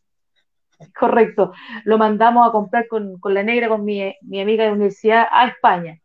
[0.98, 1.52] Correcto.
[1.84, 6.00] Lo mandamos a comprar con, la negra, con mi, amiga de universidad, a España.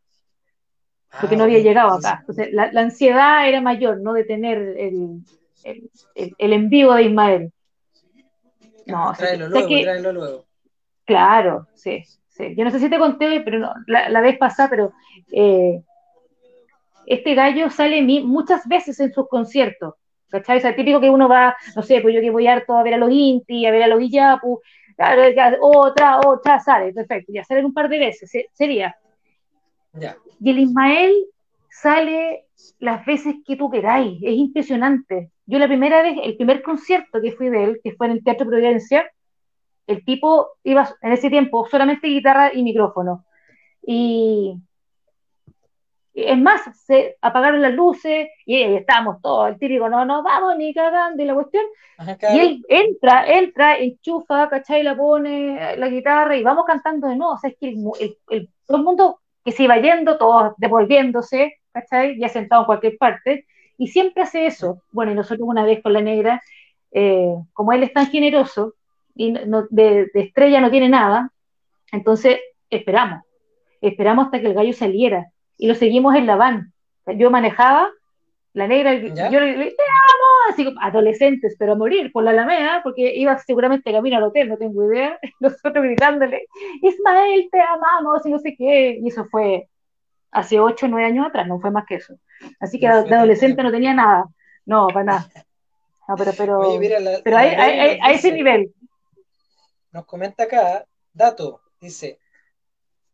[1.20, 2.18] Porque no ah, había llegado acá.
[2.22, 4.14] Entonces, la, ansiedad era mayor, ¿no?
[4.14, 5.22] De tener el,
[6.16, 7.52] el, envío de Ismael.
[8.86, 10.46] No, tráelo luego, tráelo luego.
[11.06, 12.56] Claro, sí, sí.
[12.56, 14.94] Yo no sé si te conté, pero no, la, vez pasada, pero
[15.32, 15.82] eh,
[17.06, 19.96] este gallo sale muchas veces en sus conciertos.
[20.30, 20.58] ¿cachai?
[20.58, 22.96] O sea, típico que uno va, no sé, pues yo que voy harto a ver
[22.96, 24.62] a los Inti, a ver a los Iyapu,
[25.62, 28.96] otra, otra, sale, perfecto, ya salen un par de veces, sería.
[30.40, 31.14] Y el Ismael
[31.70, 32.46] sale
[32.80, 35.32] las veces que tú queráis, es impresionante.
[35.46, 38.24] Yo la primera vez, el primer concierto que fui de él, que fue en el
[38.24, 39.10] Teatro Providencia,
[39.88, 43.26] el tipo iba en ese tiempo solamente guitarra y micrófono.
[43.82, 44.58] Y
[46.14, 50.74] es más, se apagaron las luces y estábamos todos, el típico, no, no, vamos ni
[50.74, 51.64] cagando y la cuestión.
[52.34, 54.82] y él entra, entra, enchufa, ¿cachai?
[54.82, 57.34] La pone la guitarra y vamos cantando de nuevo.
[57.34, 62.20] O sea, es que el, todo el mundo que se iba yendo, todos devolviéndose, ¿cachai?
[62.20, 63.46] Ya sentado en cualquier parte.
[63.78, 64.82] Y siempre hace eso.
[64.92, 66.44] Bueno, y nosotros una vez con la negra,
[66.92, 68.74] eh, como él es tan generoso
[69.16, 71.32] y de, de estrella no tiene nada,
[71.94, 73.24] entonces esperamos.
[73.80, 76.74] Esperamos hasta que el gallo saliera y lo seguimos en la van.
[77.16, 77.90] Yo manejaba,
[78.52, 80.17] la negra, yo le dije, te amo,
[80.50, 84.50] así como adolescentes, pero a morir por la Alameda, porque iba seguramente camino al hotel,
[84.50, 86.48] no tengo idea, nosotros gritándole,
[86.82, 89.70] Ismael, te amamos, y no sé qué, y eso fue
[90.32, 92.16] hace 8 o 9 años atrás, no fue más que eso.
[92.60, 94.26] Así que de adolescente no tenía nada,
[94.66, 95.30] no, para nada.
[96.08, 96.80] No, pero, pero,
[97.24, 98.74] pero a ese nivel.
[99.92, 102.20] Nos comenta acá, dato, dice,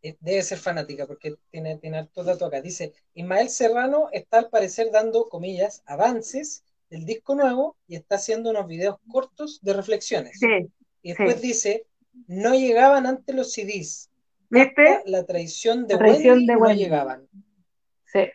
[0.04, 2.60] eh, debe ser fanática porque tiene, tiene hartos datos acá.
[2.60, 6.62] Dice, Ismael Serrano está al parecer dando, comillas, avances
[6.94, 10.38] del disco nuevo y está haciendo unos videos cortos de reflexiones.
[10.38, 10.70] Sí,
[11.02, 11.86] y después dice,
[12.28, 14.10] no llegaban antes los CDs.
[14.48, 15.02] ¿Viste?
[15.06, 17.26] La traición de, Wendy, no llegaban.
[18.04, 18.30] Sí.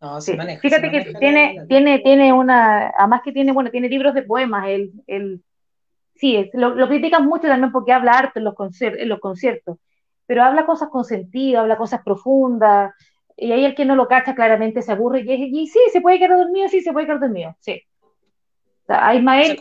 [0.00, 0.60] No, se maneja.
[0.60, 4.92] Fíjate que tiene, tiene, tiene una, además que tiene, bueno, tiene libros de poemas, el,
[5.06, 5.44] el
[6.16, 9.78] sí, lo, lo critican mucho también porque habla arte en los, en los conciertos
[10.26, 12.94] pero habla cosas con sentido, habla cosas profundas,
[13.36, 16.18] y ahí el que no lo cacha claramente se aburre y, y sí, se puede
[16.18, 17.82] quedar dormido, sí, se puede quedar dormido, sí.
[18.02, 19.56] O sea, a Ismael...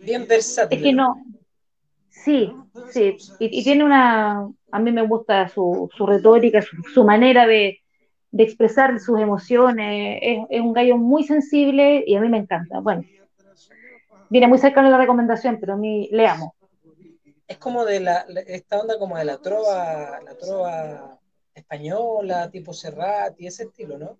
[0.00, 0.78] bien, versátil.
[0.78, 1.16] Es que no,
[2.08, 2.52] sí,
[2.90, 6.60] sí, y, tiene una, a mí me gusta su, su retórica,
[6.92, 7.80] su, manera de,
[8.30, 12.80] de, expresar sus emociones, es, es, un gallo muy sensible y a mí me encanta.
[12.80, 13.02] Bueno,
[14.28, 16.56] viene muy cercano de la recomendación, pero a mí le amo
[17.48, 21.15] es como de la, esta onda como de la trova, la trova
[21.56, 24.18] española, tipo Serrat y ese estilo, ¿no?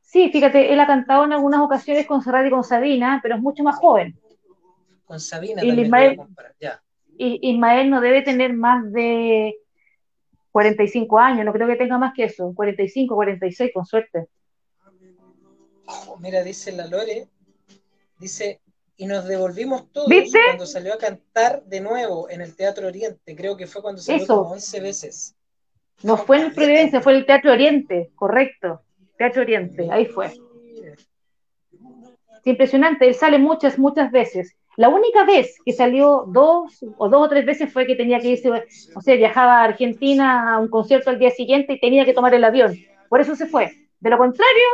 [0.00, 3.40] Sí, fíjate, él ha cantado en algunas ocasiones con Serrat y con Sabina, pero es
[3.40, 4.18] mucho más joven.
[5.04, 6.20] Con Sabina y también Ismael,
[6.60, 6.82] ya.
[7.16, 9.56] Y Ismael no debe tener más de
[10.52, 14.28] 45 años, no creo que tenga más que eso, 45, 46, con suerte.
[15.86, 17.28] Oh, mira, dice la Lore,
[18.18, 18.60] dice,
[18.96, 20.08] y nos devolvimos todos
[20.46, 23.34] cuando salió a cantar de nuevo en el Teatro Oriente.
[23.34, 25.36] Creo que fue cuando salió como 11 veces.
[26.02, 28.82] No fue en Providencia, fue el Teatro Oriente, correcto.
[29.18, 30.26] Teatro Oriente, ahí fue.
[30.26, 34.56] Es impresionante, él sale muchas, muchas veces.
[34.76, 38.28] La única vez que salió dos o dos o tres veces fue que tenía que
[38.28, 42.14] irse, o sea, viajaba a Argentina a un concierto al día siguiente y tenía que
[42.14, 42.74] tomar el avión.
[43.10, 43.70] Por eso se fue.
[43.98, 44.64] De lo contrario,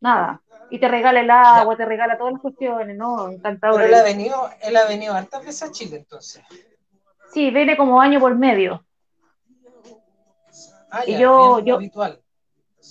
[0.00, 0.40] nada
[0.70, 3.30] y te regala el agua, te regala todas las cuestiones, ¿no?
[3.30, 3.80] Encantador.
[3.80, 6.42] Pero él ha venido, él ha venido hartas veces a Chile entonces.
[7.32, 8.84] Sí, viene como año por medio.
[10.96, 11.80] Ah, y yo, yo,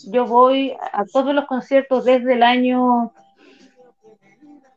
[0.08, 3.14] yo voy a todos los conciertos desde el año,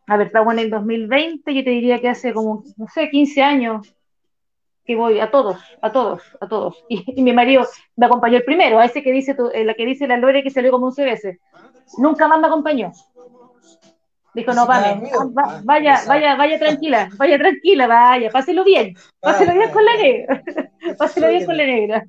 [0.06, 3.42] a ver, estamos en el 2020, yo te diría que hace como, no sé, 15
[3.42, 3.96] años
[4.84, 6.84] que voy a todos, a todos, a todos.
[6.88, 7.66] Y, mi marido
[7.96, 10.50] me acompañó el primero, a ese que dice, eh, la que dice la Lore que
[10.50, 11.38] salió como 11 veces.
[11.98, 12.92] Nunca más me acompañó.
[14.34, 19.72] Dijo, no, Pame, ah, vaya, vaya, vaya tranquila, vaya tranquila, vaya, páselo bien, páselo bien
[19.72, 20.44] con la negra,
[20.98, 22.06] páselo bien con la negra.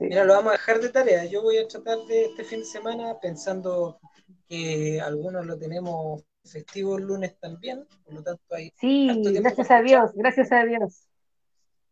[0.00, 1.24] Mira, lo vamos a dejar de tarea.
[1.26, 4.00] Yo voy a tratar de este fin de semana pensando
[4.48, 8.72] que algunos lo tenemos festivo el lunes también, por lo tanto hay...
[8.80, 11.08] Sí, gracias a Dios, gracias a Dios.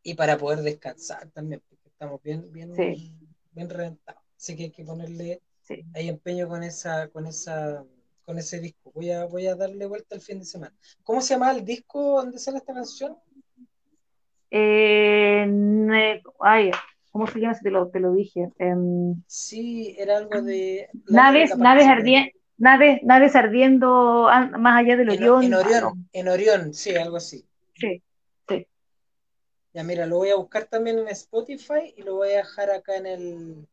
[0.02, 2.72] Y para poder descansar también, porque estamos bien, bien,
[3.52, 4.22] bien reventados.
[4.36, 5.42] Así que hay que ponerle
[5.94, 7.84] ahí empeño con esa, con esa,
[8.24, 8.92] con ese disco.
[8.94, 10.74] Voy a, voy a darle vuelta el fin de semana.
[11.02, 13.16] ¿Cómo se llama el disco donde sale esta canción?
[14.58, 16.70] Eh, ay,
[17.10, 17.58] ¿cómo se llama?
[17.62, 18.48] Te lo, te lo dije.
[18.58, 20.88] Em, sí, era algo de.
[21.08, 22.30] Naves, naves ardiendo.
[22.58, 24.28] Naves, naves ardiendo
[24.58, 25.44] más allá del Orión.
[25.44, 27.44] En, Orión, en Orión, sí, algo así.
[27.74, 28.02] Sí,
[28.48, 28.66] sí.
[29.74, 32.96] Ya, mira, lo voy a buscar también en Spotify y lo voy a dejar acá
[32.96, 33.68] en el,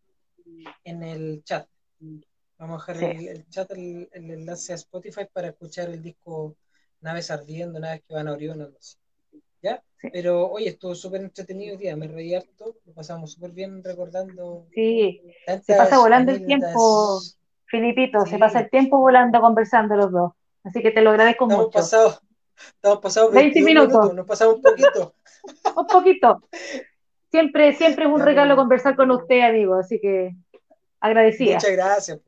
[0.83, 1.65] en el chat.
[2.57, 6.57] Vamos a dejar el, chat, el, enlace a Spotify para escuchar el disco
[6.99, 8.97] Naves Ardiendo, Naves que van a Orión, algo así.
[9.63, 9.81] ¿Ya?
[10.11, 14.67] Pero oye, estuvo súper entretenido el día, me reí harto, lo pasamos súper bien recordando.
[14.75, 15.21] Sí,
[15.63, 17.21] se pasa volando el tiempo,
[17.65, 20.33] Filipito, se pasa el tiempo volando conversando los dos.
[20.63, 21.79] Así que te lo agradezco estamos mucho.
[21.79, 22.19] Pasado,
[22.57, 24.13] estamos pasados 20 minutos.
[24.13, 25.15] Nos pasamos un poquito.
[25.77, 26.43] un poquito.
[27.31, 30.35] Siempre, siempre es un regalo conversar con usted, amigo, así que
[30.99, 31.55] agradecida.
[31.55, 32.19] Muchas gracias.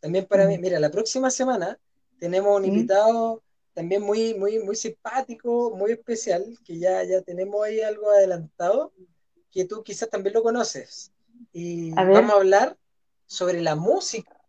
[0.00, 1.78] También para mí, mira, la próxima semana
[2.18, 3.42] tenemos un invitado
[3.74, 8.92] también muy, muy, muy simpático, muy especial, que ya, ya tenemos ahí algo adelantado,
[9.50, 11.12] que tú quizás también lo conoces.
[11.52, 12.78] Y vamos a hablar
[13.26, 14.40] sobre la música,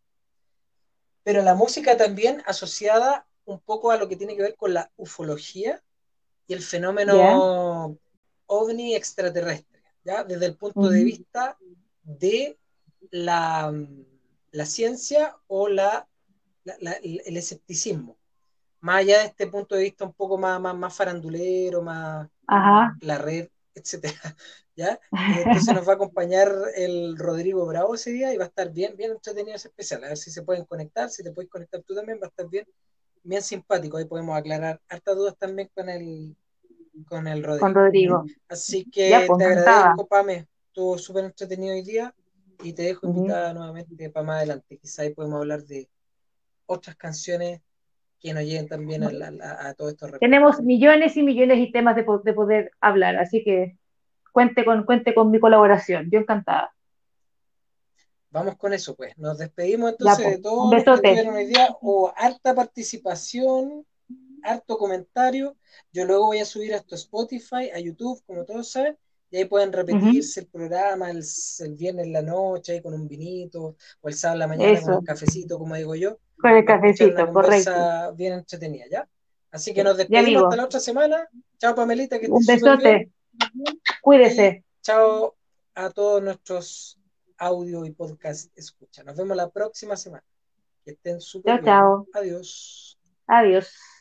[1.23, 4.91] pero la música también asociada un poco a lo que tiene que ver con la
[4.95, 5.83] ufología
[6.47, 7.97] y el fenómeno
[8.45, 9.81] ovni extraterrestre
[10.27, 11.57] desde el punto de vista
[12.03, 12.59] de
[13.09, 13.73] la,
[14.51, 16.07] la ciencia o la,
[16.65, 18.17] el escepticismo.
[18.85, 22.29] Más allá de este punto de vista un poco más, más, más farandulero, más
[23.01, 24.13] la red, etcétera,
[24.75, 24.99] ¿ya?
[25.39, 28.95] entonces nos va a acompañar el Rodrigo Bravo ese día y va a estar bien,
[28.95, 31.95] bien entretenido ese especial, a ver si se pueden conectar, si te puedes conectar tú
[31.95, 32.67] también, va a estar bien,
[33.23, 36.35] bien simpático, ahí podemos aclarar hartas dudas también con el,
[37.09, 37.65] con el Rodrigo.
[37.65, 38.23] Con Rodrigo.
[38.47, 42.13] Así que pues, te agradezco, Pame, estuvo súper entretenido hoy día
[42.61, 45.89] y te dejo invitada nuevamente para más adelante, quizá ahí podemos hablar de
[46.67, 47.61] otras canciones
[48.19, 50.19] que nos lleguen también a, a- a todos estos recuerdos.
[50.19, 53.77] Tenemos millones y millones de temas de, po- de poder hablar, así que
[54.31, 56.09] cuente con, cuente con mi colaboración.
[56.11, 56.73] Yo encantada.
[58.29, 59.17] Vamos con eso, pues.
[59.17, 60.35] Nos despedimos Ya, entonces pues.
[60.37, 61.69] de todos Un los que hoy día.
[61.81, 63.85] O harta participación,
[64.43, 65.55] harto comentario.
[65.93, 68.97] Yo luego voy a subir esto a Spotify, a YouTube, como todos saben.
[69.31, 71.23] Y ahí pueden repetirse el programa el,
[71.59, 74.81] el viernes en la noche, ahí con un vinito, o el sábado en la mañana
[74.81, 76.19] con un cafecito, como digo yo.
[76.37, 78.13] Con el cafecito, correcto.
[78.15, 79.07] bien entretenida, ¿ya?
[79.51, 81.29] Así que nos despedimos hasta la otra semana.
[81.57, 82.59] Chao, Pamelita, que Un bien.
[82.59, 83.11] besote.
[84.01, 84.63] Cuídese.
[84.81, 85.35] Chao
[85.75, 86.99] a todos nuestros
[87.37, 89.03] audio y podcast escucha.
[89.03, 90.23] Nos vemos la próxima semana.
[90.83, 91.65] Que estén súper Chao, bien.
[91.65, 92.07] chao.
[92.21, 92.99] Adiós.
[93.27, 93.94] Adiós.